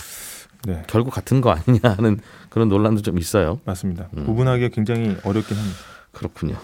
네. 0.65 0.83
결국 0.87 1.11
같은 1.13 1.41
거 1.41 1.51
아니냐 1.51 1.81
하는 1.97 2.19
그런 2.49 2.69
논란도 2.69 3.03
좀 3.03 3.19
있어요. 3.19 3.61
맞습니다. 3.65 4.09
음. 4.17 4.27
구분하기가 4.27 4.69
굉장히 4.69 5.17
어렵긴 5.25 5.57
합니다. 5.57 5.79
그렇군요. 6.13 6.57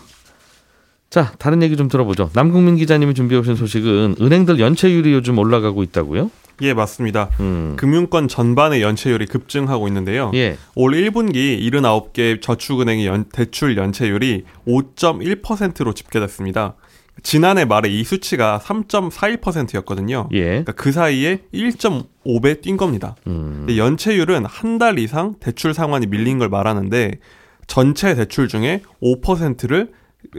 자, 1.11 1.33
다른 1.39 1.63
얘기 1.63 1.77
좀 1.77 1.89
들어보죠. 1.89 2.31
남국민 2.35 2.77
기자님이 2.77 3.15
준비해 3.15 3.41
오신 3.41 3.57
소식은 3.57 4.17
은행들 4.21 4.61
연체율이 4.61 5.13
요즘 5.13 5.39
올라가고 5.39 5.83
있다고요? 5.83 6.31
예, 6.63 6.75
맞습니다. 6.75 7.31
음. 7.41 7.75
금융권 7.77 8.29
전반의 8.29 8.83
연체율이 8.83 9.27
급증하고 9.27 9.87
있는데요. 9.89 10.31
예. 10.35 10.57
올 10.75 10.93
1분기 10.93 11.61
79개 11.71 12.41
저축은행의 12.43 13.07
연- 13.07 13.25
대출 13.33 13.77
연체율이 13.77 14.45
5.1%로 14.67 15.93
집계됐습니다. 15.95 16.75
지난해 17.23 17.65
말에 17.65 17.89
이 17.89 18.05
수치가 18.05 18.61
3.41%였거든요. 18.63 20.29
예. 20.33 20.45
그러니까 20.45 20.73
그 20.73 20.93
사이에 20.93 21.41
1.5배 21.53 22.61
뛴 22.63 22.77
겁니다. 22.77 23.17
음. 23.27 23.67
연체율은 23.69 24.45
한 24.47 24.79
달 24.79 24.99
이상 25.01 25.35
대출 25.41 25.75
상환이 25.75 26.07
밀린 26.07 26.39
걸 26.39 26.49
말하는데 26.49 27.19
전체 27.67 28.15
대출 28.15 28.47
중에 28.47 28.83
5%를 29.03 29.91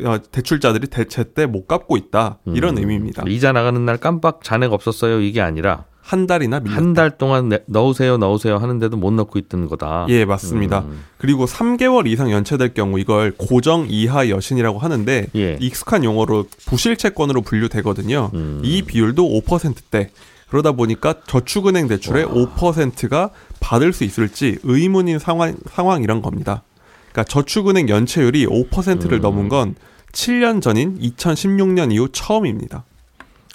어, 0.05 0.17
대출자들이 0.31 0.87
대체 0.87 1.23
때 1.33 1.45
못 1.45 1.67
갚고 1.67 1.97
있다 1.97 2.39
이런 2.47 2.75
음. 2.77 2.79
의미입니다. 2.79 3.23
이자 3.27 3.51
나가는 3.51 3.83
날 3.85 3.97
깜빡 3.97 4.43
잔액 4.43 4.71
없었어요. 4.71 5.19
이게 5.21 5.41
아니라 5.41 5.85
한 6.01 6.25
달이나 6.25 6.59
밀렸다. 6.59 6.75
한 6.81 6.93
달 6.93 7.17
동안 7.17 7.49
내- 7.49 7.63
넣으세요, 7.67 8.17
넣으세요 8.17 8.57
하는데도 8.57 8.97
못 8.97 9.11
넣고 9.13 9.37
있던 9.39 9.67
거다. 9.67 10.05
예, 10.09 10.25
맞습니다. 10.25 10.79
음. 10.79 11.03
그리고 11.17 11.45
3개월 11.45 12.07
이상 12.07 12.31
연체될 12.31 12.73
경우 12.73 12.99
이걸 12.99 13.31
고정 13.37 13.85
이하 13.89 14.27
여신이라고 14.29 14.79
하는데 14.79 15.27
예. 15.35 15.57
익숙한 15.59 16.03
용어로 16.03 16.45
부실채권으로 16.65 17.41
분류되거든요. 17.41 18.31
음. 18.33 18.61
이 18.63 18.81
비율도 18.81 19.23
5%대. 19.41 20.09
그러다 20.49 20.71
보니까 20.71 21.13
저축은행 21.27 21.87
대출의 21.87 22.25
5%가 22.25 23.29
받을 23.59 23.93
수 23.93 24.03
있을지 24.03 24.57
의문인 24.63 25.19
상황, 25.19 25.55
상황이란 25.69 26.23
겁니다. 26.23 26.63
그러니까 27.11 27.23
저축은행 27.25 27.87
연체율이 27.87 28.47
5%를 28.47 29.19
음. 29.19 29.21
넘은 29.21 29.49
건 29.49 29.75
7년 30.11 30.59
전인 30.59 30.97
2016년 30.99 31.91
이후 31.93 32.09
처음입니다. 32.11 32.83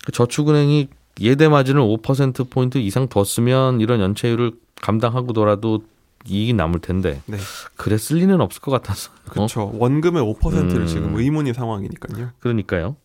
그 0.05 0.13
저축은행이 0.13 0.89
예대 1.21 1.49
마진을 1.49 1.81
5% 1.81 2.51
포인트 2.51 2.79
이상 2.79 3.09
더 3.09 3.25
쓰면 3.25 3.81
이런 3.81 4.01
연체율을 4.01 4.53
감당하고더라도 4.81 5.83
이익이 6.27 6.55
남을 6.55 6.81
텐데 6.81 7.21
네. 7.27 7.37
그랬을 7.77 8.17
리는 8.17 8.41
없을 8.41 8.61
것 8.61 8.71
같아서. 8.71 9.11
어? 9.29 9.31
그렇죠. 9.31 9.73
원금의 9.75 10.23
5%를 10.23 10.81
음. 10.81 10.87
지금 10.87 11.17
의문인 11.17 11.53
상황이니까요. 11.53 12.31
그러니까요. 12.41 12.97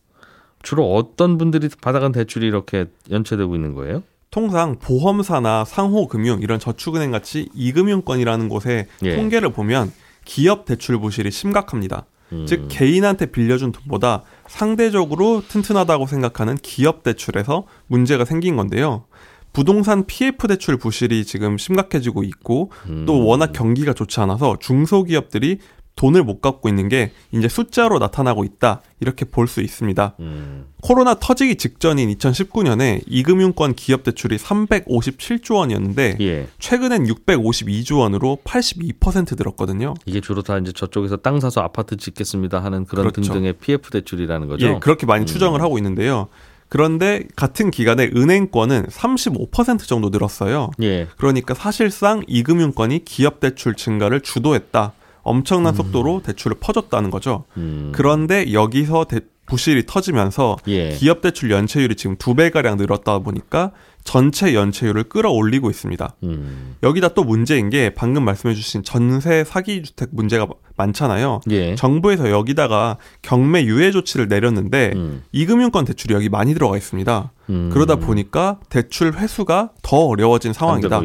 주로 0.62 0.94
어떤 0.94 1.38
분들이 1.38 1.70
받아간 1.82 2.12
대출이 2.12 2.46
이렇게 2.48 2.86
연체되고 3.10 3.56
있는 3.56 3.76
거예요? 3.76 4.04
통상 4.32 4.78
보험사나 4.78 5.66
상호금융 5.66 6.42
이런 6.42 6.60
저축은행 6.60 7.12
같이 7.12 7.50
이금융권이라는 7.54 8.50
곳에 8.50 8.88
예. 9.04 9.16
통계를 9.16 9.52
보면 9.52 9.92
기업 10.26 10.66
대출 10.66 11.00
부실이 11.00 11.32
심각합니다. 11.32 12.06
음. 12.32 12.46
즉 12.48 12.68
개인한테 12.70 13.28
빌려준 13.28 13.72
돈보다 13.72 14.24
상대적으로 14.48 15.42
튼튼하다고 15.48 16.08
생각하는 16.08 16.56
기업 16.62 17.04
대출에서 17.04 17.66
문제가 17.88 18.26
생긴 18.26 18.56
건데요. 18.56 19.06
부동산 19.52 20.06
PF 20.06 20.48
대출 20.48 20.78
부실이 20.78 21.26
지금 21.26 21.58
심각해지고 21.58 22.24
있고 22.24 22.72
음. 22.88 23.06
또 23.06 23.26
워낙 23.26 23.52
경기가 23.52 23.94
좋지 23.94 24.20
않아서 24.20 24.58
중소기업들이 24.60 25.60
돈을 26.00 26.24
못 26.24 26.40
갚고 26.40 26.70
있는 26.70 26.88
게 26.88 27.12
이제 27.34 27.50
숫자로 27.50 28.00
나타나고 28.00 28.46
있다 28.46 28.82
이렇게 29.02 29.26
볼 29.26 29.50
수 29.50 29.60
있습니다. 29.62 30.16
음. 30.22 30.68
코로나 30.82 31.16
터지기 31.16 31.56
직전인 31.56 32.10
2019년에 32.16 33.02
이금융권 33.08 33.74
기업 33.74 34.04
대출이 34.04 34.38
357조 34.38 35.56
원이었는데 35.56 36.18
예. 36.22 36.48
최근엔 36.60 37.06
652조 37.06 38.00
원으로 38.00 38.38
82% 38.46 39.36
늘었거든요. 39.38 39.96
이게 40.06 40.22
주로 40.22 40.42
다 40.42 40.58
이제 40.58 40.72
저쪽에서 40.72 41.18
땅 41.18 41.40
사서 41.42 41.62
아파트 41.62 41.98
짓겠습니다 41.98 42.64
하는 42.64 42.86
그런 42.86 43.10
그렇죠. 43.10 43.22
등등의 43.34 43.54
PF 43.54 43.90
대출이라는 43.90 44.48
거죠. 44.48 44.68
예, 44.68 44.80
그렇게 44.80 45.06
많이 45.06 45.24
음. 45.24 45.26
추정을 45.26 45.62
하고 45.62 45.78
있는데요. 45.80 46.28
그런데 46.70 47.24
같은 47.36 47.72
기간에 47.72 48.12
은행권은 48.16 48.86
35% 48.86 49.88
정도 49.88 50.10
늘었어요. 50.10 50.70
예. 50.82 51.08
그러니까 51.18 51.56
사실상 51.56 52.22
이금융권이 52.28 53.04
기업 53.06 53.40
대출 53.40 53.74
증가를 53.74 54.22
주도했다. 54.22 54.94
엄청난 55.30 55.76
속도로 55.76 56.22
대출을 56.26 56.58
퍼줬다는 56.60 57.12
거죠. 57.12 57.46
음. 57.58 57.92
그런데 57.94 58.52
여기서 58.52 59.06
대- 59.06 59.20
부실이 59.46 59.88
터지면서 59.88 60.58
예. 60.68 60.90
기업 60.90 61.22
대출 61.22 61.50
연체율이 61.50 61.96
지금 61.96 62.16
두 62.18 62.36
배가량 62.36 62.78
늘었다 62.78 63.18
보니까 63.20 63.72
전체 64.04 64.54
연체율을 64.54 65.06
끌어올리고 65.06 65.72
있습니다. 65.72 66.16
음. 66.24 66.76
여기다 66.84 67.10
또 67.10 67.24
문제인 67.24 67.72
게 67.72 67.90
방금 67.96 68.26
말씀해주신 68.26 68.84
전세 68.84 69.44
사기 69.44 69.82
주택 69.82 70.10
문제가 70.12 70.46
많잖아요. 70.78 71.42
예. 71.50 71.74
정부에서 71.76 72.30
여기다가 72.30 72.98
경매 73.24 73.64
유예 73.66 73.90
조치를 73.92 74.28
내렸는데 74.28 74.92
음. 74.96 75.24
이금융권 75.32 75.86
대출이 75.86 76.14
여기 76.14 76.30
많이 76.30 76.54
들어가 76.54 76.78
있습니다. 76.78 77.32
음. 77.50 77.70
그러다 77.74 77.96
보니까 77.96 78.60
대출 78.70 79.14
회수가 79.16 79.72
더 79.82 79.98
어려워진 79.98 80.50
안 80.50 80.54
상황이다. 80.54 81.02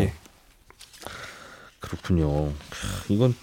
예. 0.00 0.12
그렇군요. 1.80 2.48
크, 2.68 3.12
이건 3.12 3.34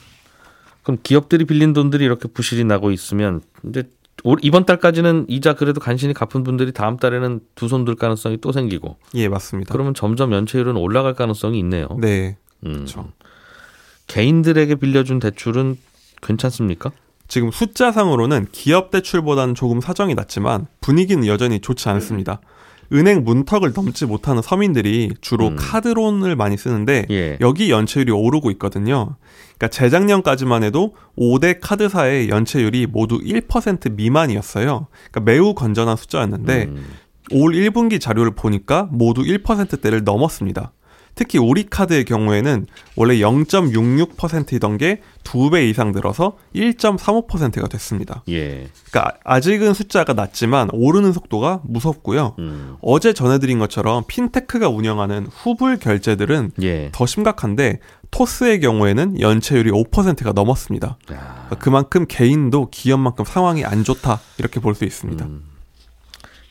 그럼 0.84 0.98
기업들이 1.02 1.46
빌린 1.46 1.74
돈들이 1.74 2.04
이렇게 2.06 2.28
부실이 2.28 2.64
나고 2.66 2.92
있으면 2.92 3.42
이제 3.68 3.84
올- 4.24 4.38
이번 4.42 4.66
달까지는 4.66 5.26
이자 5.28 5.54
그래도 5.54 5.80
간신히 5.82 6.14
갚은 6.14 6.44
분들이 6.44 6.72
다음 6.72 6.98
달에는 6.98 7.40
두 7.56 7.68
손 7.68 7.86
들 7.86 7.96
가능성이 7.96 8.38
또 8.42 8.52
생기고 8.52 8.98
예, 9.16 9.28
맞습니다. 9.28 9.72
그러면 9.74 9.94
점점 9.94 10.32
연체율은 10.34 10.76
올라갈 10.78 11.14
가능성이 11.14 11.58
있네요. 11.60 11.88
네, 12.00 12.38
음. 12.66 12.74
그렇죠. 12.74 13.10
개인들에게 14.08 14.76
빌려준 14.76 15.20
대출은 15.20 15.78
괜찮습니까? 16.22 16.92
지금 17.28 17.52
숫자상으로는 17.52 18.48
기업 18.52 18.92
대출보다는 18.92 19.56
조금 19.56 19.82
사정이 19.82 20.14
낮지만 20.14 20.68
분위기는 20.82 21.26
여전히 21.26 21.60
좋지 21.60 21.90
않습니다. 21.90 22.42
은행 22.94 23.24
문턱을 23.24 23.74
넘지 23.74 24.06
못하는 24.06 24.42
서민들이 24.42 25.12
주로 25.22 25.48
음. 25.48 25.56
카드론을 25.58 26.36
많이 26.36 26.58
쓰는데 26.58 27.06
예. 27.10 27.38
여기 27.42 27.72
연체율이 27.72 28.12
오르고 28.12 28.52
있거든요. 28.52 29.16
그러니까 29.58 29.68
재작년까지만 29.70 30.64
해도 30.64 30.96
5대 31.18 31.58
카드사의 31.62 32.30
연체율이 32.30 32.88
모두 32.88 33.20
1% 33.20 33.94
미만이었어요. 33.94 34.88
그러니까 35.12 35.20
매우 35.20 35.54
건전한 35.54 35.96
숫자였는데 35.96 36.66
음. 36.66 36.86
올 37.32 37.54
1분기 37.54 38.00
자료를 38.00 38.32
보니까 38.32 38.88
모두 38.92 39.22
1%대를 39.24 40.04
넘었습니다. 40.04 40.72
특히 41.16 41.38
우리 41.40 41.64
카드의 41.70 42.06
경우에는 42.06 42.66
원래 42.96 43.16
0.66%이던 43.18 44.78
게 44.78 45.02
두 45.24 45.50
배 45.50 45.68
이상 45.70 45.92
늘어서 45.92 46.38
1.35%가 46.56 47.68
됐습니다. 47.68 48.24
예. 48.30 48.68
그러니까 48.92 49.18
아직은 49.24 49.74
숫자가 49.74 50.14
낮지만 50.14 50.70
오르는 50.74 51.14
속도가 51.14 51.62
무섭고요. 51.64 52.36
음. 52.40 52.76
어제 52.82 53.14
전해드린 53.14 53.58
것처럼 53.60 54.04
핀테크가 54.08 54.70
운영하는 54.70 55.28
후불 55.28 55.78
결제들은 55.78 56.52
예. 56.62 56.90
더 56.92 57.06
심각한데 57.06 57.80
토스의 58.12 58.60
경우에는 58.60 59.20
연체율이 59.22 59.72
5%가 59.72 60.34
넘었습니다. 60.34 60.98
그러니까 61.06 61.56
그만큼 61.60 62.06
개인도 62.08 62.70
기업만큼 62.70 63.26
상황이 63.26 63.66
안 63.66 63.84
좋다 63.84 64.20
이렇게 64.38 64.60
볼 64.60 64.76
수 64.76 64.84
있습니다. 64.86 65.26
음. 65.26 65.44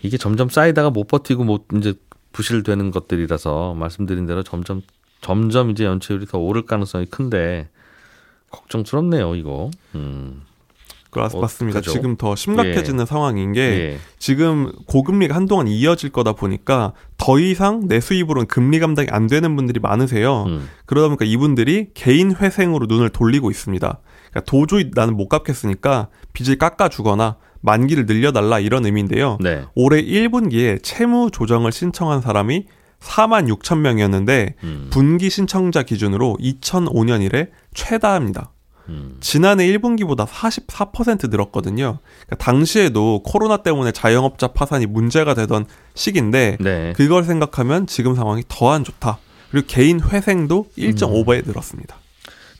이게 0.02 0.16
점점 0.16 0.48
쌓이다가 0.48 0.90
못 0.90 1.06
버티고 1.06 1.44
못 1.44 1.66
이제 1.76 1.94
부실되는 2.32 2.90
것들이라서 2.90 3.74
말씀드린 3.74 4.26
대로 4.26 4.42
점점 4.42 4.82
점점 5.20 5.70
이제 5.70 5.84
연체율이 5.84 6.26
더 6.26 6.38
오를 6.38 6.66
가능성이 6.66 7.06
큰데 7.06 7.68
걱정스럽네요, 8.50 9.34
이거. 9.36 9.70
음. 9.94 10.42
어, 11.14 11.40
맞습니다. 11.40 11.80
그죠? 11.80 11.92
지금 11.92 12.16
더 12.16 12.34
심각해지는 12.34 13.02
예. 13.02 13.06
상황인 13.06 13.52
게 13.52 13.60
예. 13.60 13.98
지금 14.18 14.72
고금리가 14.86 15.34
한동안 15.34 15.68
이어질 15.68 16.10
거다 16.10 16.32
보니까 16.32 16.94
더 17.18 17.38
이상 17.38 17.86
내 17.86 18.00
수입으로는 18.00 18.46
금리 18.46 18.80
감당이 18.80 19.08
안 19.10 19.26
되는 19.26 19.54
분들이 19.54 19.78
많으세요. 19.78 20.44
음. 20.44 20.68
그러다 20.86 21.08
보니까 21.08 21.26
이분들이 21.26 21.88
개인 21.92 22.34
회생으로 22.34 22.86
눈을 22.86 23.10
돌리고 23.10 23.50
있습니다. 23.50 23.98
그러니까 24.30 24.50
도저히 24.50 24.90
나는 24.94 25.14
못 25.14 25.28
갚겠으니까 25.28 26.08
빚을 26.32 26.56
깎아주거나 26.56 27.36
만기를 27.62 28.06
늘려달라 28.06 28.58
이런 28.60 28.84
의미인데요. 28.84 29.38
네. 29.40 29.64
올해 29.74 30.02
1분기에 30.02 30.82
채무 30.82 31.30
조정을 31.32 31.72
신청한 31.72 32.20
사람이 32.20 32.66
4만 33.00 33.48
6천 33.52 33.78
명이었는데 33.78 34.54
음. 34.62 34.88
분기 34.90 35.30
신청자 35.30 35.82
기준으로 35.82 36.36
2005년 36.40 37.22
이래 37.22 37.48
최다입니다. 37.74 38.52
음. 38.88 39.16
지난해 39.20 39.66
1분기보다 39.68 40.26
44% 40.26 41.30
늘었거든요. 41.30 41.98
그러니까 42.26 42.36
당시에도 42.44 43.22
코로나 43.24 43.58
때문에 43.58 43.92
자영업자 43.92 44.48
파산이 44.48 44.86
문제가 44.86 45.34
되던 45.34 45.66
시기인데 45.94 46.58
네. 46.60 46.92
그걸 46.96 47.24
생각하면 47.24 47.86
지금 47.86 48.14
상황이 48.14 48.42
더 48.48 48.70
안 48.72 48.84
좋다. 48.84 49.18
그리고 49.50 49.66
개인 49.68 50.00
회생도 50.00 50.66
1.5배 50.78 51.46
늘었습니다. 51.46 51.96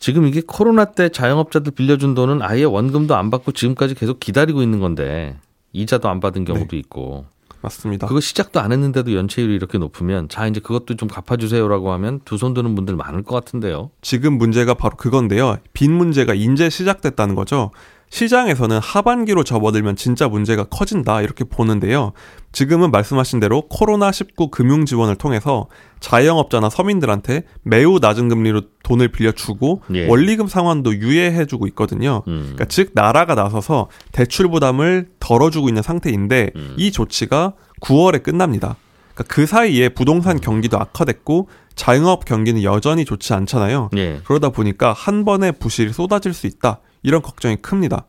지금 0.03 0.27
이게 0.27 0.43
코로나 0.45 0.85
때 0.87 1.09
자영업자들 1.11 1.75
빌려준 1.75 2.15
돈은 2.15 2.43
아예 2.43 2.65
원금도 2.65 3.15
안 3.15 3.31
받고 3.31 3.53
지금까지 3.53 3.95
계속 3.95 4.19
기다리고 4.19 4.61
있는 4.61 4.81
건데 4.81 5.39
이자도 5.73 6.09
안 6.09 6.19
받은 6.19 6.45
경우도 6.45 6.75
있고 6.75 7.27
맞습니다. 7.61 8.09
그거 8.09 8.19
시작도 8.19 8.59
안 8.59 8.73
했는데도 8.73 9.15
연체율이 9.15 9.55
이렇게 9.55 9.79
높으면 9.79 10.29
자 10.29 10.49
이제 10.49 10.59
그것도 10.59 10.97
좀 10.97 11.09
갚아주세요라고 11.09 11.93
하면 11.93 12.19
두 12.25 12.37
손 12.37 12.53
드는 12.53 12.75
분들 12.75 12.97
많을 12.97 13.23
것 13.23 13.37
같은데요. 13.37 13.91
지금 14.01 14.39
문제가 14.39 14.75
바로 14.75 14.97
그건데요. 14.97 15.59
빈 15.73 15.93
문제가 15.93 16.35
이제 16.35 16.69
시작됐다는 16.69 17.37
거죠. 17.37 17.71
시장에서는 18.13 18.79
하반기로 18.79 19.43
접어들면 19.43 19.97
진짜 19.97 20.29
문제가 20.29 20.65
커진다 20.65 21.23
이렇게 21.23 21.45
보는데요. 21.45 22.13
지금은 22.53 22.91
말씀하신 22.91 23.41
대로 23.41 23.67
코로나19 23.71 24.51
금융 24.51 24.85
지원을 24.85 25.17
통해서 25.17 25.69
자영업자나 26.01 26.69
서민들한테 26.69 27.45
매우 27.63 28.01
낮은 28.01 28.29
금리로 28.29 28.63
돈을 28.93 29.09
빌려주고 29.09 29.83
예. 29.95 30.07
원리금 30.07 30.49
상환도 30.49 30.97
유예해주고 30.97 31.67
있거든요. 31.69 32.23
음. 32.29 32.41
그러니까 32.41 32.67
즉 32.67 32.91
나라가 32.95 33.35
나서서 33.35 33.89
대출 34.13 34.49
부담을 34.49 35.09
덜어주고 35.19 35.69
있는 35.69 35.83
상태인데 35.83 36.51
음. 36.55 36.75
이 36.77 36.93
조치가 36.93 37.55
9월에 37.81 38.23
끝납니다. 38.23 38.77
그러니까 39.15 39.35
그 39.35 39.47
사이에 39.47 39.89
부동산 39.89 40.41
경기도 40.41 40.79
악화됐고 40.79 41.49
자영업 41.75 42.27
경기는 42.27 42.63
여전히 42.63 43.05
좋지 43.05 43.33
않잖아요. 43.33 43.91
예. 43.97 44.21
그러다 44.25 44.51
보니까 44.51 44.93
한 44.93 45.25
번에 45.25 45.53
부실이 45.53 45.93
쏟아질 45.93 46.35
수 46.35 46.47
있다. 46.47 46.81
이런 47.03 47.23
걱정이 47.23 47.57
큽니다. 47.57 48.07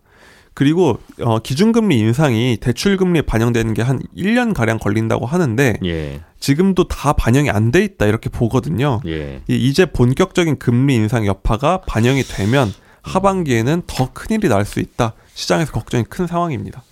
그리고 0.53 0.99
어, 1.21 1.39
기준금리 1.39 1.97
인상이 1.97 2.57
대출금리에 2.61 3.23
반영되는 3.23 3.73
게 3.73 3.81
한 3.83 3.99
1년 4.15 4.53
가량 4.53 4.77
걸린다고 4.79 5.25
하는데 5.25 5.77
예. 5.83 6.21
지금도 6.39 6.87
다 6.87 7.13
반영이 7.13 7.49
안 7.49 7.71
돼 7.71 7.83
있다 7.83 8.05
이렇게 8.05 8.29
보거든요. 8.29 9.01
예. 9.05 9.41
이- 9.49 9.67
이제 9.67 9.85
본격적인 9.85 10.59
금리 10.59 10.95
인상 10.95 11.25
여파가 11.25 11.81
반영이 11.81 12.23
되면 12.23 12.71
하반기에는 13.01 13.83
더 13.87 14.09
큰 14.13 14.37
일이 14.37 14.47
날 14.47 14.63
수 14.65 14.79
있다. 14.79 15.13
시장에서 15.33 15.71
걱정이 15.71 16.03
큰 16.07 16.27
상황입니다. 16.27 16.83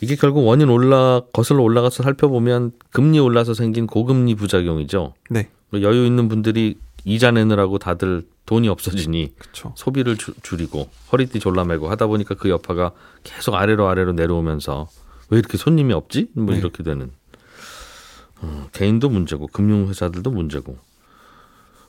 이게 0.00 0.16
결국 0.16 0.46
원인 0.46 0.70
올라 0.70 1.20
거슬러 1.32 1.62
올라가서 1.62 2.02
살펴보면 2.02 2.72
금리 2.90 3.18
올라서 3.20 3.52
생긴 3.54 3.86
고금리 3.86 4.34
부작용이죠. 4.34 5.14
네, 5.30 5.48
여유 5.74 6.06
있는 6.06 6.28
분들이 6.28 6.76
이자 7.04 7.30
내느라고 7.30 7.78
다들 7.78 8.26
돈이 8.46 8.68
없어지니 8.68 9.34
그렇죠. 9.38 9.72
소비를 9.76 10.16
주- 10.16 10.34
줄이고 10.42 10.88
허리띠 11.12 11.40
졸라매고 11.40 11.88
하다 11.90 12.06
보니까 12.06 12.34
그 12.34 12.48
여파가 12.50 12.92
계속 13.22 13.54
아래로 13.54 13.88
아래로 13.88 14.12
내려오면서 14.12 14.88
왜 15.30 15.38
이렇게 15.38 15.56
손님이 15.58 15.92
없지? 15.94 16.28
뭐 16.34 16.52
네. 16.52 16.58
이렇게 16.58 16.82
되는 16.82 17.10
어, 18.42 18.68
개인도 18.72 19.08
문제고 19.08 19.46
금융회사들도 19.46 20.30
문제고 20.30 20.76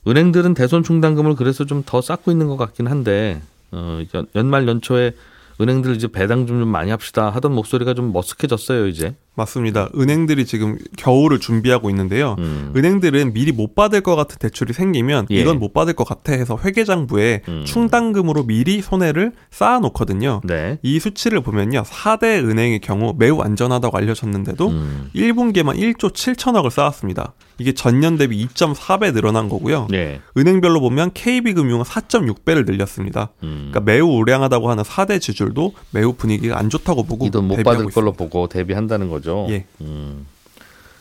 은행들은 0.06 0.54
대손 0.54 0.82
충당금을 0.82 1.34
그래서 1.34 1.64
좀 1.64 1.82
더 1.84 2.00
쌓고 2.00 2.30
있는 2.30 2.46
것 2.46 2.56
같긴 2.56 2.86
한데 2.86 3.42
어, 3.72 4.00
연, 4.14 4.26
연말 4.34 4.66
연초에 4.68 5.12
은행들 5.60 5.96
이제 5.96 6.06
배당 6.08 6.46
좀, 6.46 6.60
좀 6.60 6.68
많이 6.68 6.90
합시다 6.90 7.30
하던 7.30 7.52
목소리가 7.54 7.94
좀 7.94 8.12
머쓱해졌어요 8.12 8.88
이제. 8.88 9.14
맞습니다. 9.36 9.90
은행들이 9.96 10.46
지금 10.46 10.76
겨울을 10.96 11.38
준비하고 11.40 11.90
있는데요. 11.90 12.34
음. 12.38 12.72
은행들은 12.74 13.32
미리 13.34 13.52
못 13.52 13.74
받을 13.74 14.00
것 14.00 14.16
같은 14.16 14.38
대출이 14.40 14.72
생기면 14.72 15.26
예. 15.30 15.36
이건 15.40 15.58
못 15.58 15.72
받을 15.72 15.92
것 15.92 16.04
같아 16.04 16.32
해서 16.32 16.58
회계장부에 16.62 17.42
음. 17.48 17.64
충당금으로 17.66 18.44
미리 18.46 18.80
손해를 18.80 19.32
쌓아놓거든요. 19.50 20.40
네. 20.44 20.78
이 20.82 20.98
수치를 20.98 21.42
보면요. 21.42 21.82
4대 21.82 22.42
은행의 22.48 22.80
경우 22.80 23.14
매우 23.18 23.40
안전하다고 23.40 23.96
알려졌는데도 23.96 24.68
음. 24.68 25.10
1분기에만 25.14 25.76
1조 25.78 26.12
7천억을 26.12 26.70
쌓았습니다. 26.70 27.34
이게 27.58 27.72
전년 27.72 28.16
대비 28.18 28.46
2.4배 28.46 29.12
늘어난 29.14 29.48
거고요. 29.48 29.86
네. 29.90 30.20
은행별로 30.36 30.80
보면 30.80 31.10
KB금융은 31.14 31.84
4.6배를 31.84 32.66
늘렸습니다. 32.66 33.30
음. 33.42 33.70
그러니까 33.70 33.80
매우 33.80 34.08
우량하다고 34.18 34.70
하는 34.70 34.82
4대 34.82 35.20
지주들도 35.20 35.72
매우 35.90 36.12
분위기가 36.14 36.58
안 36.58 36.68
좋다고 36.70 37.04
보고 37.04 37.26
이 37.26 37.30
돈 37.30 37.46
못 37.48 37.56
받을 37.62 37.86
걸로 37.86 37.88
있습니다. 37.88 38.12
보고 38.16 38.46
대비한다는 38.48 39.08
거죠. 39.08 39.25
예. 39.50 39.66
음. 39.80 40.26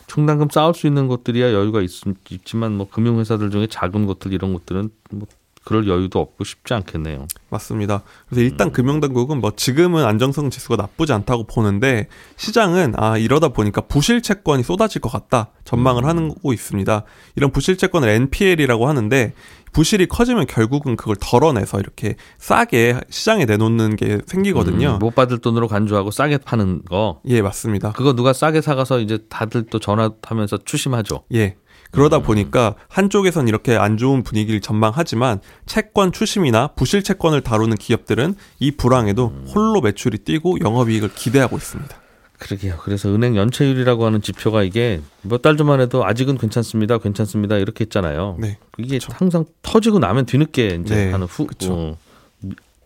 충당금 0.08 0.50
쌓을 0.50 0.74
수 0.74 0.88
있는 0.88 1.08
것들이야 1.08 1.52
여유가 1.54 1.82
있, 1.82 1.90
있지만 2.30 2.78
뭐 2.78 2.88
금융회사들 2.90 3.50
중에 3.52 3.68
작은 3.68 4.06
것들 4.06 4.34
이런 4.34 4.54
것들은 4.54 4.90
뭐 5.12 5.28
그럴 5.66 5.88
여유도 5.88 6.20
없고 6.20 6.44
쉽지 6.44 6.74
않겠네요. 6.76 7.28
맞습니다. 7.50 8.04
그래서 8.30 8.42
음. 8.42 8.46
일단 8.46 8.72
금융당국은 8.72 9.42
뭐 9.42 9.52
지금은 9.56 10.06
안정성 10.06 10.52
지수가 10.52 10.76
나쁘지 10.76 11.12
않다고 11.12 11.46
보는데 11.48 12.08
시장은 12.38 12.94
아 12.98 13.18
이러다 13.18 13.50
보니까 13.50 13.82
부실 13.82 14.22
채권이 14.22 14.64
쏟아질 14.64 15.02
것 15.02 15.12
같다 15.12 15.50
전망을 15.66 16.04
음. 16.04 16.30
하고 16.30 16.54
있습니다. 16.54 17.04
이런 17.36 17.52
부실 17.52 17.78
채권을 17.78 18.08
NPL이라고 18.08 18.88
하는데 18.88 19.34
부실이 19.74 20.06
커지면 20.06 20.46
결국은 20.46 20.96
그걸 20.96 21.18
덜어내서 21.20 21.80
이렇게 21.80 22.16
싸게 22.38 23.02
시장에 23.10 23.44
내놓는 23.44 23.98
게 23.98 24.20
생기거든요. 24.26 24.94
음, 24.94 25.00
못 25.00 25.16
받을 25.16 25.40
돈으로 25.40 25.68
간주하고 25.68 26.12
싸게 26.12 26.38
파는 26.38 26.84
거. 26.86 27.20
예, 27.26 27.42
맞습니다. 27.42 27.92
그거 27.92 28.14
누가 28.14 28.32
싸게 28.32 28.62
사가서 28.62 29.00
이제 29.00 29.18
다들 29.30 29.66
또 29.66 29.80
전화하면서 29.80 30.60
추심하죠. 30.64 31.24
예. 31.34 31.58
그러다 31.96 32.20
보니까 32.20 32.76
한쪽에선 32.90 33.48
이렇게 33.48 33.76
안 33.76 33.98
좋은 33.98 34.24
분위기를 34.24 34.62
전망하지만 34.62 35.40
채권 35.66 36.12
추심이나 36.12 36.68
부실 36.76 37.04
채권을 37.04 37.42
다루는 37.42 37.78
기업들은 37.78 38.36
이 38.60 38.72
불황에도 38.72 39.34
홀로 39.54 39.82
매출이 39.82 40.20
뛰고 40.20 40.60
영업이익을 40.60 41.14
기대하고 41.16 41.58
있습니다. 41.58 41.96
그러게요. 42.38 42.76
그래서 42.82 43.10
은행 43.16 43.38
연체율이라고 43.38 44.06
하는 44.06 44.22
지표가 44.22 44.64
이게 44.64 45.00
몇 45.22 45.42
달 45.42 45.56
전만 45.56 45.80
해도 45.80 46.06
아직은 46.06 46.38
괜찮습니다, 46.38 46.98
괜찮습니다 46.98 47.56
이렇게 47.58 47.86
했잖아요. 47.86 48.36
네. 48.40 48.58
이게 48.78 49.00
항상 49.10 49.46
터지고 49.62 50.00
나면 50.00 50.26
뒤늦게 50.26 50.80
이제 50.84 50.96
네, 50.96 51.12
하는 51.12 51.28
후, 51.28 51.48
그쵸. 51.48 51.74
어, 51.74 51.98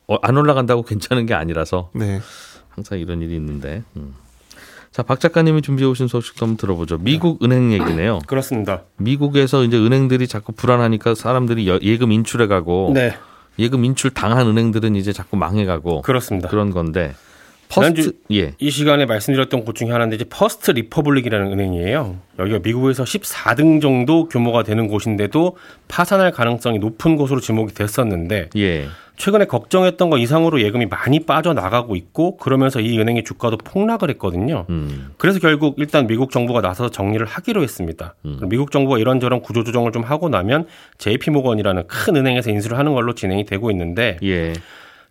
어, 0.08 0.18
안 0.22 0.38
올라간다고 0.38 0.84
괜찮은 0.86 1.26
게 1.26 1.34
아니라서 1.34 1.90
네. 1.96 2.22
항상 2.70 3.00
이런 3.00 3.22
일이 3.24 3.36
있는데. 3.36 3.84
음. 3.98 4.14
자, 4.92 5.04
박 5.04 5.20
작가님이 5.20 5.62
준비해 5.62 5.88
오신 5.90 6.08
소식도 6.08 6.46
한번 6.46 6.58
들어보죠. 6.58 6.98
미국 6.98 7.44
은행 7.44 7.72
얘기네요. 7.74 8.20
그렇습니다. 8.28 8.82
미국에서 8.98 9.64
이제 9.64 9.78
은행들이 9.78 10.28
자꾸 10.28 10.52
불안하니까 10.52 11.16
사람들이 11.16 11.68
여- 11.70 11.80
예금 11.82 12.12
인출해 12.12 12.48
가고 12.48 12.92
네, 12.94 13.14
예금 13.60 13.86
인출 13.86 14.10
당한 14.12 14.48
은행들은 14.48 14.96
이제 14.96 15.14
자꾸 15.14 15.38
망해 15.38 15.66
가고 15.66 16.02
그렇습니다. 16.02 16.50
그런 16.50 16.72
건데 16.72 17.14
퍼스트 17.72 18.14
예. 18.32 18.56
이 18.58 18.72
시간에 18.72 19.06
말씀드렸던 19.06 19.64
곳 19.64 19.76
중에 19.76 19.92
하나인데 19.92 20.16
이제 20.16 20.26
퍼스트 20.28 20.72
리퍼블릭이라는 20.72 21.52
은행이에요. 21.52 22.18
여기가 22.40 22.60
미국에서 22.64 23.04
14등 23.04 23.80
정도 23.80 24.28
규모가 24.28 24.64
되는 24.64 24.88
곳인데도 24.88 25.56
파산할 25.88 26.32
가능성이 26.32 26.80
높은 26.80 27.16
곳으로 27.16 27.40
지목이 27.42 27.76
됐었는데 27.76 28.50
예. 28.58 28.88
최근에 29.20 29.46
걱정했던 29.46 30.10
것 30.10 30.18
이상으로 30.18 30.62
예금이 30.62 30.86
많이 30.86 31.20
빠져나가고 31.20 31.98
있고 31.98 32.38
그러면서 32.38 32.80
이 32.80 32.98
은행의 32.98 33.26
주가도 33.26 33.58
폭락을 33.58 34.10
했거든요. 34.12 34.66
음. 34.70 35.12
그래서 35.18 35.40
결국 35.40 35.76
일단 35.78 36.08
미국 36.08 36.32
정부가 36.32 36.62
나서서 36.62 36.90
정리를 36.90 37.24
하기로 37.26 37.62
했습니다. 37.62 38.16
음. 38.24 38.40
미국 38.48 38.72
정부가 38.72 38.98
이런저런 38.98 39.42
구조 39.42 39.66
조정을 39.66 39.92
좀 39.92 40.04
하고 40.04 40.30
나면 40.30 40.68
JP모건이라는 41.00 41.88
큰 41.88 42.16
은행에서 42.16 42.50
인수를 42.50 42.78
하는 42.78 42.94
걸로 42.94 43.14
진행이 43.14 43.44
되고 43.44 43.70
있는데 43.72 44.18
예. 44.24 44.54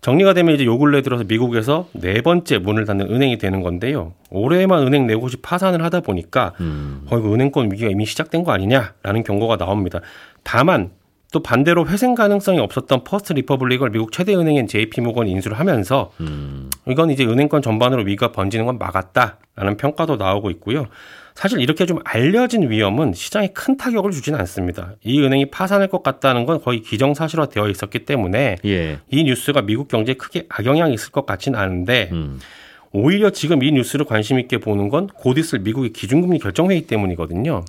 정리가 0.00 0.32
되면 0.32 0.54
이제 0.54 0.64
요 0.64 0.78
근래 0.78 1.02
들어서 1.02 1.24
미국에서 1.24 1.88
네 1.92 2.22
번째 2.22 2.58
문을 2.58 2.86
닫는 2.86 3.10
은행이 3.10 3.36
되는 3.36 3.60
건데요. 3.60 4.14
올해만 4.30 4.86
은행 4.86 5.06
네 5.06 5.16
곳이 5.16 5.36
파산을 5.42 5.84
하다 5.84 6.00
보니까 6.00 6.54
음. 6.60 7.02
어, 7.10 7.18
이거 7.18 7.34
은행권 7.34 7.72
위기가 7.72 7.90
이미 7.90 8.06
시작된 8.06 8.42
거 8.42 8.52
아니냐라는 8.52 9.22
경고가 9.22 9.58
나옵니다. 9.58 10.00
다만 10.44 10.92
또 11.30 11.40
반대로 11.40 11.86
회생 11.86 12.14
가능성이 12.14 12.58
없었던 12.58 13.04
퍼스트 13.04 13.34
리퍼블릭을 13.34 13.90
미국 13.90 14.12
최대 14.12 14.34
은행인 14.34 14.66
JP 14.66 15.02
모건이 15.02 15.30
인수를 15.30 15.58
하면서 15.58 16.10
음. 16.20 16.70
이건 16.88 17.10
이제 17.10 17.24
은행권 17.24 17.60
전반으로 17.60 18.02
위기가 18.02 18.32
번지는 18.32 18.64
건 18.64 18.78
막았다라는 18.78 19.76
평가도 19.76 20.16
나오고 20.16 20.50
있고요. 20.52 20.86
사실 21.34 21.60
이렇게 21.60 21.86
좀 21.86 22.00
알려진 22.04 22.70
위험은 22.70 23.12
시장에 23.12 23.48
큰 23.48 23.76
타격을 23.76 24.10
주지는 24.10 24.40
않습니다. 24.40 24.94
이 25.04 25.20
은행이 25.20 25.50
파산할 25.50 25.88
것 25.88 26.02
같다는 26.02 26.46
건 26.46 26.60
거의 26.60 26.80
기정사실화 26.80 27.46
되어 27.46 27.68
있었기 27.68 28.06
때문에 28.06 28.56
예. 28.64 28.98
이 29.10 29.22
뉴스가 29.24 29.62
미국 29.62 29.88
경제에 29.88 30.14
크게 30.14 30.46
악영향이 30.48 30.94
있을 30.94 31.12
것 31.12 31.26
같지는 31.26 31.58
않은데 31.58 32.08
음. 32.12 32.40
오히려 32.90 33.30
지금 33.30 33.62
이 33.62 33.70
뉴스를 33.70 34.06
관심 34.06 34.38
있게 34.38 34.58
보는 34.58 34.88
건 34.88 35.08
곧 35.14 35.36
있을 35.38 35.58
미국의 35.58 35.92
기준금리 35.92 36.38
결정회의 36.38 36.82
때문이거든요. 36.82 37.64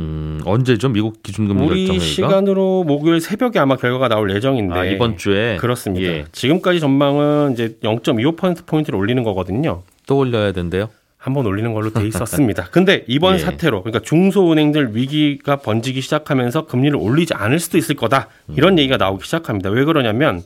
음, 0.00 0.40
언제죠? 0.44 0.88
미국 0.88 1.22
기준금리 1.22 1.62
우리 1.64 1.86
결정회의가? 1.86 2.04
시간으로 2.04 2.84
목요일 2.84 3.20
새벽에 3.20 3.58
아마 3.58 3.76
결과가 3.76 4.08
나올 4.08 4.34
예정인데 4.34 4.74
아, 4.74 4.84
이번 4.84 5.16
주에 5.16 5.56
그렇습니다. 5.58 6.06
예. 6.06 6.24
지금까지 6.32 6.80
전망은 6.80 7.52
이제 7.52 7.76
0.25% 7.82 8.66
포인트를 8.66 8.98
올리는 8.98 9.22
거거든요. 9.22 9.82
또 10.06 10.18
올려야 10.18 10.52
된대요. 10.52 10.88
한번 11.18 11.46
올리는 11.46 11.72
걸로 11.72 11.92
돼 11.92 12.04
있었습니다. 12.08 12.64
근데 12.72 13.04
이번 13.06 13.34
예. 13.36 13.38
사태로 13.38 13.82
그러니까 13.84 14.00
중소은행들 14.02 14.96
위기가 14.96 15.56
번지기 15.56 16.00
시작하면서 16.00 16.66
금리를 16.66 16.96
올리지 16.96 17.34
않을 17.34 17.60
수도 17.60 17.78
있을 17.78 17.94
거다. 17.94 18.28
이런 18.56 18.76
얘기가 18.78 18.96
나오기 18.96 19.24
시작합니다. 19.24 19.70
왜 19.70 19.84
그러냐면 19.84 20.42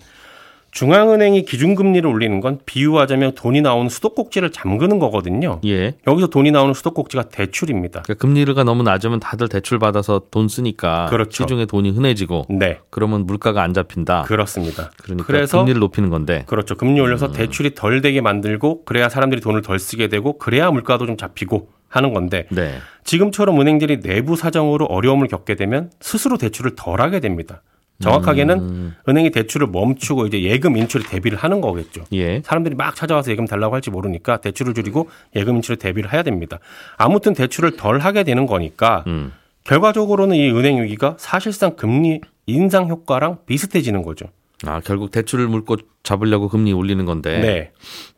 중앙은행이 0.76 1.46
기준금리를 1.46 2.06
올리는 2.08 2.38
건 2.40 2.58
비유하자면 2.66 3.32
돈이 3.34 3.62
나오는 3.62 3.88
수도꼭지를 3.88 4.50
잠그는 4.50 4.98
거거든요. 4.98 5.58
예. 5.64 5.94
여기서 6.06 6.26
돈이 6.26 6.50
나오는 6.50 6.74
수도꼭지가 6.74 7.30
대출입니다. 7.30 8.02
그러니까 8.02 8.20
금리가 8.20 8.62
너무 8.62 8.82
낮으면 8.82 9.18
다들 9.18 9.48
대출 9.48 9.78
받아서 9.78 10.20
돈 10.30 10.48
쓰니까 10.48 11.06
그렇죠. 11.06 11.44
시중에 11.44 11.64
돈이 11.64 11.92
흔해지고 11.92 12.44
네, 12.50 12.80
그러면 12.90 13.24
물가가 13.24 13.62
안 13.62 13.72
잡힌다. 13.72 14.24
그렇습니다. 14.24 14.90
그러니까 15.02 15.26
그래서 15.26 15.60
금리를 15.60 15.80
높이는 15.80 16.10
건데. 16.10 16.44
그렇죠. 16.46 16.74
금리 16.74 17.00
올려서 17.00 17.32
대출이 17.32 17.74
덜 17.74 18.02
되게 18.02 18.20
만들고 18.20 18.84
그래야 18.84 19.08
사람들이 19.08 19.40
돈을 19.40 19.62
덜 19.62 19.78
쓰게 19.78 20.08
되고 20.08 20.36
그래야 20.36 20.70
물가도 20.70 21.06
좀 21.06 21.16
잡히고 21.16 21.68
하는 21.88 22.12
건데 22.12 22.46
네. 22.50 22.74
지금처럼 23.04 23.58
은행들이 23.58 24.00
내부 24.00 24.36
사정으로 24.36 24.84
어려움을 24.84 25.28
겪게 25.28 25.54
되면 25.54 25.90
스스로 26.00 26.36
대출을 26.36 26.72
덜 26.76 27.00
하게 27.00 27.20
됩니다. 27.20 27.62
정확하게는 28.00 28.59
음. 28.59 28.94
은행이 29.09 29.30
대출을 29.30 29.68
멈추고 29.68 30.26
이제 30.26 30.42
예금 30.42 30.76
인출에 30.76 31.02
대비를 31.09 31.38
하는 31.38 31.61
거겠죠. 31.61 32.04
예. 32.12 32.42
사람들이 32.44 32.74
막 32.74 32.94
찾아와서 32.94 33.30
예금 33.30 33.46
달라고 33.46 33.74
할지 33.74 33.90
모르니까 33.90 34.38
대출을 34.38 34.74
줄이고 34.74 35.09
예금 35.35 35.56
인출에 35.56 35.76
대비를 35.76 36.12
해야 36.12 36.22
됩니다. 36.22 36.59
아무튼 36.98 37.32
대출을 37.35 37.76
덜 37.76 37.98
하게 37.98 38.22
되는 38.24 38.46
거니까 38.46 39.04
음. 39.06 39.32
결과적으로는 39.64 40.37
이 40.37 40.50
은행 40.50 40.82
위기가 40.82 41.16
사실상 41.18 41.74
금리 41.76 42.20
인상 42.46 42.88
효과랑 42.88 43.38
비슷해지는 43.46 44.02
거죠. 44.02 44.26
아, 44.64 44.80
결국 44.80 45.11
대출을 45.11 45.48
물고 45.48 45.76
잡으려고 46.02 46.48
금리 46.48 46.72
올리는 46.72 47.04
건데 47.04 47.40
네, 47.40 47.72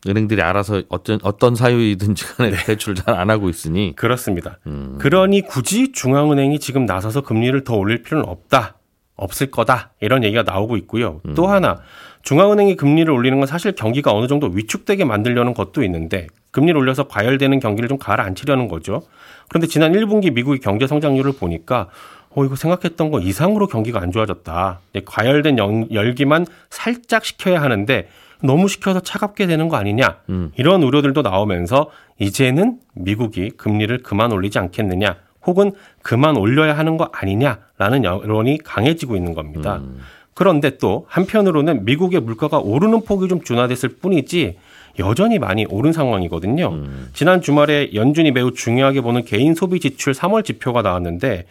은행들이 0.08 0.40
알아서 0.40 0.82
어떤 0.88 1.18
어떤 1.22 1.56
사유이든지 1.56 2.36
간에 2.36 2.50
대출을 2.66 2.94
잘 2.94 3.16
안 3.16 3.30
하고 3.30 3.48
있으니 3.48 3.94
그렇습니다. 3.96 4.58
그러니 4.98 5.40
굳이 5.42 5.90
중앙은행이 5.90 6.60
지금 6.60 6.86
나서서 6.86 7.22
금리를 7.22 7.64
더 7.64 7.74
올릴 7.74 8.02
필요는 8.02 8.28
없다. 8.28 8.77
없을 9.18 9.50
거다. 9.50 9.90
이런 10.00 10.24
얘기가 10.24 10.42
나오고 10.44 10.76
있고요. 10.78 11.20
또 11.34 11.46
하나 11.48 11.80
중앙은행이 12.22 12.76
금리를 12.76 13.12
올리는 13.12 13.38
건 13.38 13.46
사실 13.46 13.72
경기가 13.72 14.12
어느 14.12 14.26
정도 14.26 14.46
위축되게 14.48 15.04
만들려는 15.04 15.52
것도 15.54 15.82
있는데 15.84 16.28
금리를 16.52 16.78
올려서 16.80 17.08
과열되는 17.08 17.60
경기를 17.60 17.88
좀 17.88 17.98
가라앉히려는 17.98 18.68
거죠. 18.68 19.02
그런데 19.48 19.66
지난 19.66 19.92
1분기 19.92 20.32
미국의 20.32 20.60
경제 20.60 20.86
성장률을 20.86 21.32
보니까 21.32 21.88
어 22.30 22.44
이거 22.44 22.56
생각했던 22.56 23.10
거 23.10 23.20
이상으로 23.20 23.66
경기가 23.66 24.00
안 24.00 24.12
좋아졌다. 24.12 24.80
이제 24.92 25.02
과열된 25.04 25.58
영- 25.58 25.88
열기만 25.92 26.46
살짝 26.70 27.24
식혀야 27.24 27.60
하는데 27.60 28.08
너무 28.42 28.68
식혀서 28.68 29.00
차갑게 29.00 29.46
되는 29.46 29.68
거 29.68 29.76
아니냐. 29.76 30.18
이런 30.56 30.82
우려들도 30.82 31.22
나오면서 31.22 31.90
이제는 32.20 32.78
미국이 32.94 33.50
금리를 33.50 33.98
그만 34.02 34.30
올리지 34.32 34.58
않겠느냐. 34.58 35.16
혹은 35.46 35.72
그만 36.02 36.36
올려야 36.36 36.76
하는 36.76 36.96
거 36.98 37.08
아니냐 37.12 37.58
라는 37.78 38.04
여론이 38.04 38.58
강해지고 38.58 39.16
있는 39.16 39.34
겁니다. 39.34 39.80
그런데 40.34 40.78
또 40.78 41.06
한편으로는 41.08 41.84
미국의 41.84 42.20
물가가 42.20 42.58
오르는 42.58 43.04
폭이 43.04 43.28
좀 43.28 43.40
둔화됐을 43.40 43.88
뿐이지 44.00 44.56
여전히 44.98 45.38
많이 45.38 45.64
오른 45.68 45.92
상황이거든요. 45.92 46.82
지난 47.14 47.40
주말에 47.40 47.90
연준이 47.94 48.32
매우 48.32 48.52
중요하게 48.52 49.00
보는 49.00 49.24
개인 49.24 49.54
소비 49.54 49.80
지출 49.80 50.12
3월 50.12 50.44
지표가 50.44 50.82
나왔는데 50.82 51.46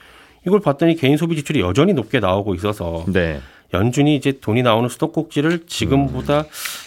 이걸 0.45 0.59
봤더니 0.59 0.95
개인 0.95 1.17
소비 1.17 1.35
지출이 1.35 1.61
여전히 1.61 1.93
높게 1.93 2.19
나오고 2.19 2.55
있어서 2.55 3.05
네. 3.07 3.39
연준이 3.73 4.15
이제 4.15 4.33
돈이 4.39 4.63
나오는 4.63 4.87
수도꼭지를 4.87 5.65
지금보다 5.67 6.45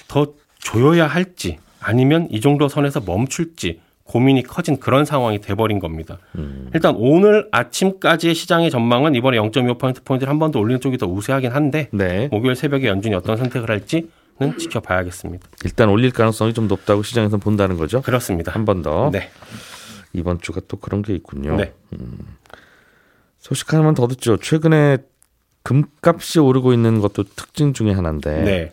더 0.08 0.28
조여야 0.58 1.06
할지 1.06 1.58
아니면 1.80 2.28
이 2.30 2.40
정도 2.40 2.68
선에서 2.68 3.00
멈출지 3.00 3.80
고민이 4.10 4.42
커진 4.42 4.80
그런 4.80 5.04
상황이 5.04 5.40
돼버린 5.40 5.78
겁니다. 5.78 6.18
일단 6.74 6.96
오늘 6.98 7.46
아침까지의 7.52 8.34
시장의 8.34 8.70
전망은 8.70 9.14
이번에 9.14 9.38
0.25%포인트를 9.38 10.28
한 10.28 10.40
번 10.40 10.50
더 10.50 10.58
올리는 10.58 10.80
쪽이 10.80 10.98
더 10.98 11.06
우세하긴 11.06 11.52
한데 11.52 11.88
네. 11.92 12.26
목요일 12.32 12.56
새벽에 12.56 12.88
연준이 12.88 13.14
어떤 13.14 13.36
선택을 13.36 13.70
할지 13.70 14.10
는 14.40 14.56
지켜봐야겠습니다. 14.56 15.46
일단 15.66 15.90
올릴 15.90 16.12
가능성이 16.12 16.54
좀 16.54 16.66
높다고 16.66 17.02
시장에서 17.02 17.36
본다는 17.36 17.76
거죠. 17.76 18.00
그렇습니다. 18.00 18.50
한 18.52 18.64
번 18.64 18.80
더. 18.80 19.10
네. 19.12 19.28
이번 20.14 20.40
주가 20.40 20.62
또 20.66 20.78
그런 20.78 21.02
게 21.02 21.14
있군요. 21.14 21.56
네. 21.56 21.74
소식 23.38 23.70
하나만 23.72 23.94
더 23.94 24.06
듣죠. 24.08 24.38
최근에 24.38 24.96
금값이 25.62 26.40
오르고 26.40 26.72
있는 26.72 27.00
것도 27.02 27.24
특징 27.36 27.74
중에 27.74 27.92
하나인데 27.92 28.42
네. 28.42 28.72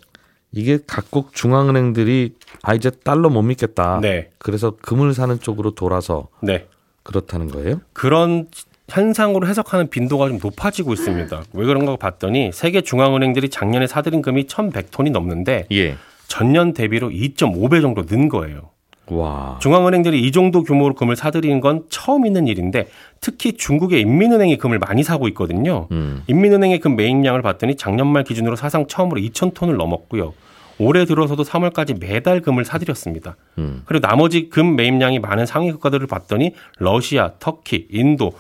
이게 0.51 0.79
각국 0.87 1.33
중앙은행들이 1.33 2.35
아 2.63 2.73
이제 2.73 2.89
달러 2.89 3.29
못 3.29 3.41
믿겠다. 3.41 3.99
네. 4.01 4.29
그래서 4.37 4.75
금을 4.81 5.13
사는 5.13 5.39
쪽으로 5.39 5.71
돌아서 5.71 6.27
네. 6.41 6.67
그렇다는 7.03 7.47
거예요? 7.47 7.81
그런 7.93 8.47
현상으로 8.89 9.47
해석하는 9.47 9.89
빈도가 9.89 10.29
좀 10.29 10.39
높아지고 10.41 10.93
있습니다. 10.93 11.43
왜 11.53 11.65
그런가 11.65 11.95
봤더니 11.97 12.51
세계 12.53 12.81
중앙은행들이 12.81 13.49
작년에 13.49 13.87
사들인 13.87 14.21
금이 14.21 14.45
1,100톤이 14.45 15.11
넘는데 15.11 15.67
예. 15.71 15.97
전년 16.27 16.73
대비로 16.73 17.09
2.5배 17.09 17.81
정도 17.81 18.05
는 18.05 18.29
거예요. 18.29 18.69
와. 19.09 19.57
중앙은행들이 19.61 20.21
이 20.21 20.31
정도 20.31 20.63
규모로 20.63 20.95
금을 20.95 21.15
사들이는 21.15 21.61
건 21.61 21.83
처음 21.89 22.25
있는 22.25 22.47
일인데 22.47 22.87
특히 23.21 23.53
중국의 23.53 24.01
인민은행이 24.01 24.57
금을 24.57 24.79
많이 24.79 25.03
사고 25.03 25.27
있거든요. 25.29 25.87
음. 25.91 26.23
인민은행의 26.27 26.79
금 26.79 26.95
매입량을 26.95 27.41
봤더니 27.41 27.75
작년 27.75 28.07
말 28.07 28.23
기준으로 28.23 28.55
사상 28.55 28.87
처음으로 28.87 29.19
2,000톤을 29.21 29.75
넘었고요. 29.77 30.33
올해 30.79 31.05
들어서도 31.05 31.43
3월까지 31.43 31.99
매달 31.99 32.41
금을 32.41 32.63
사들였습니다. 32.65 33.35
음. 33.57 33.81
그리고 33.85 34.05
나머지 34.07 34.49
금 34.49 34.75
매입량이 34.75 35.19
많은 35.19 35.45
상위 35.45 35.71
국가들을 35.71 36.05
봤더니 36.07 36.53
러시아, 36.77 37.31
터키, 37.39 37.87
인도, 37.89 38.33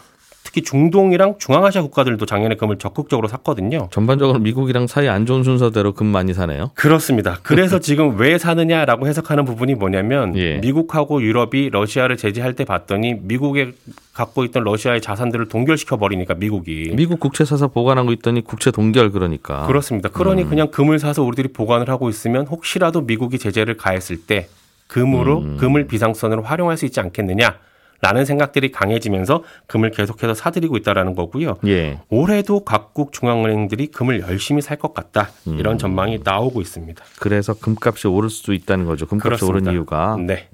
특히 0.57 0.63
중동이랑 0.63 1.35
중앙아시아 1.37 1.83
국가들도 1.83 2.25
작년에 2.25 2.55
금을 2.55 2.77
적극적으로 2.77 3.27
샀거든요. 3.27 3.89
전반적으로 3.91 4.39
미국이랑 4.39 4.87
사이 4.87 5.07
안 5.07 5.27
좋은 5.27 5.43
순서대로 5.43 5.93
금 5.93 6.07
많이 6.07 6.33
사네요. 6.33 6.71
그렇습니다. 6.73 7.37
그래서 7.43 7.77
지금 7.79 8.17
왜 8.19 8.39
사느냐라고 8.39 9.07
해석하는 9.07 9.45
부분이 9.45 9.75
뭐냐면 9.75 10.35
예. 10.35 10.57
미국하고 10.57 11.21
유럽이 11.21 11.69
러시아를 11.69 12.17
제재할 12.17 12.53
때 12.53 12.65
봤더니 12.65 13.17
미국에 13.21 13.73
갖고 14.13 14.43
있던 14.45 14.63
러시아의 14.63 15.01
자산들을 15.01 15.47
동결시켜 15.47 15.97
버리니까 15.97 16.33
미국이 16.33 16.91
미국 16.95 17.19
국채 17.19 17.45
사서 17.45 17.67
보관하고 17.67 18.11
있더니 18.13 18.43
국채 18.43 18.71
동결 18.71 19.11
그러니까. 19.11 19.67
그렇습니다. 19.67 20.09
그러니 20.09 20.43
음. 20.43 20.49
그냥 20.49 20.71
금을 20.71 20.97
사서 20.97 21.21
우리들이 21.21 21.49
보관을 21.49 21.89
하고 21.89 22.09
있으면 22.09 22.47
혹시라도 22.47 23.01
미국이 23.01 23.37
제재를 23.37 23.77
가했을 23.77 24.17
때 24.25 24.47
금으로 24.87 25.39
음. 25.39 25.57
금을 25.57 25.85
비상선으로 25.85 26.41
활용할 26.41 26.77
수 26.77 26.85
있지 26.85 26.99
않겠느냐. 26.99 27.59
라는 28.01 28.25
생각들이 28.25 28.71
강해지면서 28.71 29.43
금을 29.67 29.91
계속해서 29.91 30.33
사들이고 30.35 30.77
있다라는 30.77 31.15
거고요. 31.15 31.57
예. 31.65 31.99
올해도 32.09 32.63
각국 32.63 33.11
중앙은행들이 33.11 33.87
금을 33.87 34.21
열심히 34.21 34.61
살 34.61 34.77
것 34.77 34.93
같다. 34.93 35.29
음. 35.47 35.57
이런 35.57 35.77
전망이 35.79 36.19
나오고 36.23 36.61
있습니다. 36.61 37.03
그래서 37.19 37.55
금값이 37.55 38.07
오를 38.07 38.29
수도 38.29 38.53
있다는 38.53 38.85
거죠. 38.85 39.07
금값이 39.07 39.23
그렇습니다. 39.39 39.69
오른 39.69 39.73
이유가. 39.73 40.17
네. 40.19 40.47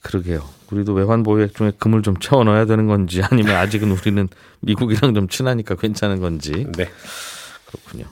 그러게요. 0.00 0.42
우리도 0.70 0.94
외환 0.94 1.22
보유액 1.22 1.54
중에 1.54 1.72
금을 1.78 2.02
좀 2.02 2.16
채워 2.18 2.42
넣어야 2.44 2.64
되는 2.64 2.86
건지 2.86 3.20
아니면 3.22 3.56
아직은 3.56 3.90
우리는 3.90 4.28
미국이랑 4.60 5.14
좀 5.14 5.28
친하니까 5.28 5.74
괜찮은 5.74 6.20
건지 6.20 6.66
네. 6.76 6.88
그렇군요. 7.66 8.06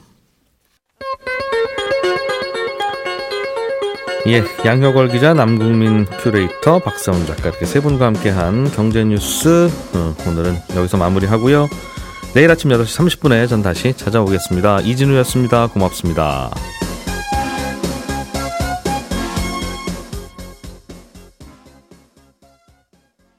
예, 4.28 4.44
양효걸 4.64 5.08
기자, 5.08 5.35
남궁민 5.35 6.06
큐레이터, 6.22 6.78
박세훈 6.78 7.26
작가 7.26 7.48
이렇게 7.48 7.66
세 7.66 7.80
분과 7.80 8.06
함께한 8.06 8.70
경제 8.70 9.04
뉴스 9.04 9.68
어, 9.94 10.14
오늘은 10.28 10.56
여기서 10.76 10.96
마무리하고요. 10.96 11.68
내일 12.32 12.50
아침 12.50 12.70
8시 12.70 13.20
30분에 13.20 13.48
전 13.48 13.62
다시 13.62 13.92
찾아오겠습니다. 13.94 14.80
이진우였습니다. 14.82 15.66
고맙습니다. 15.66 16.50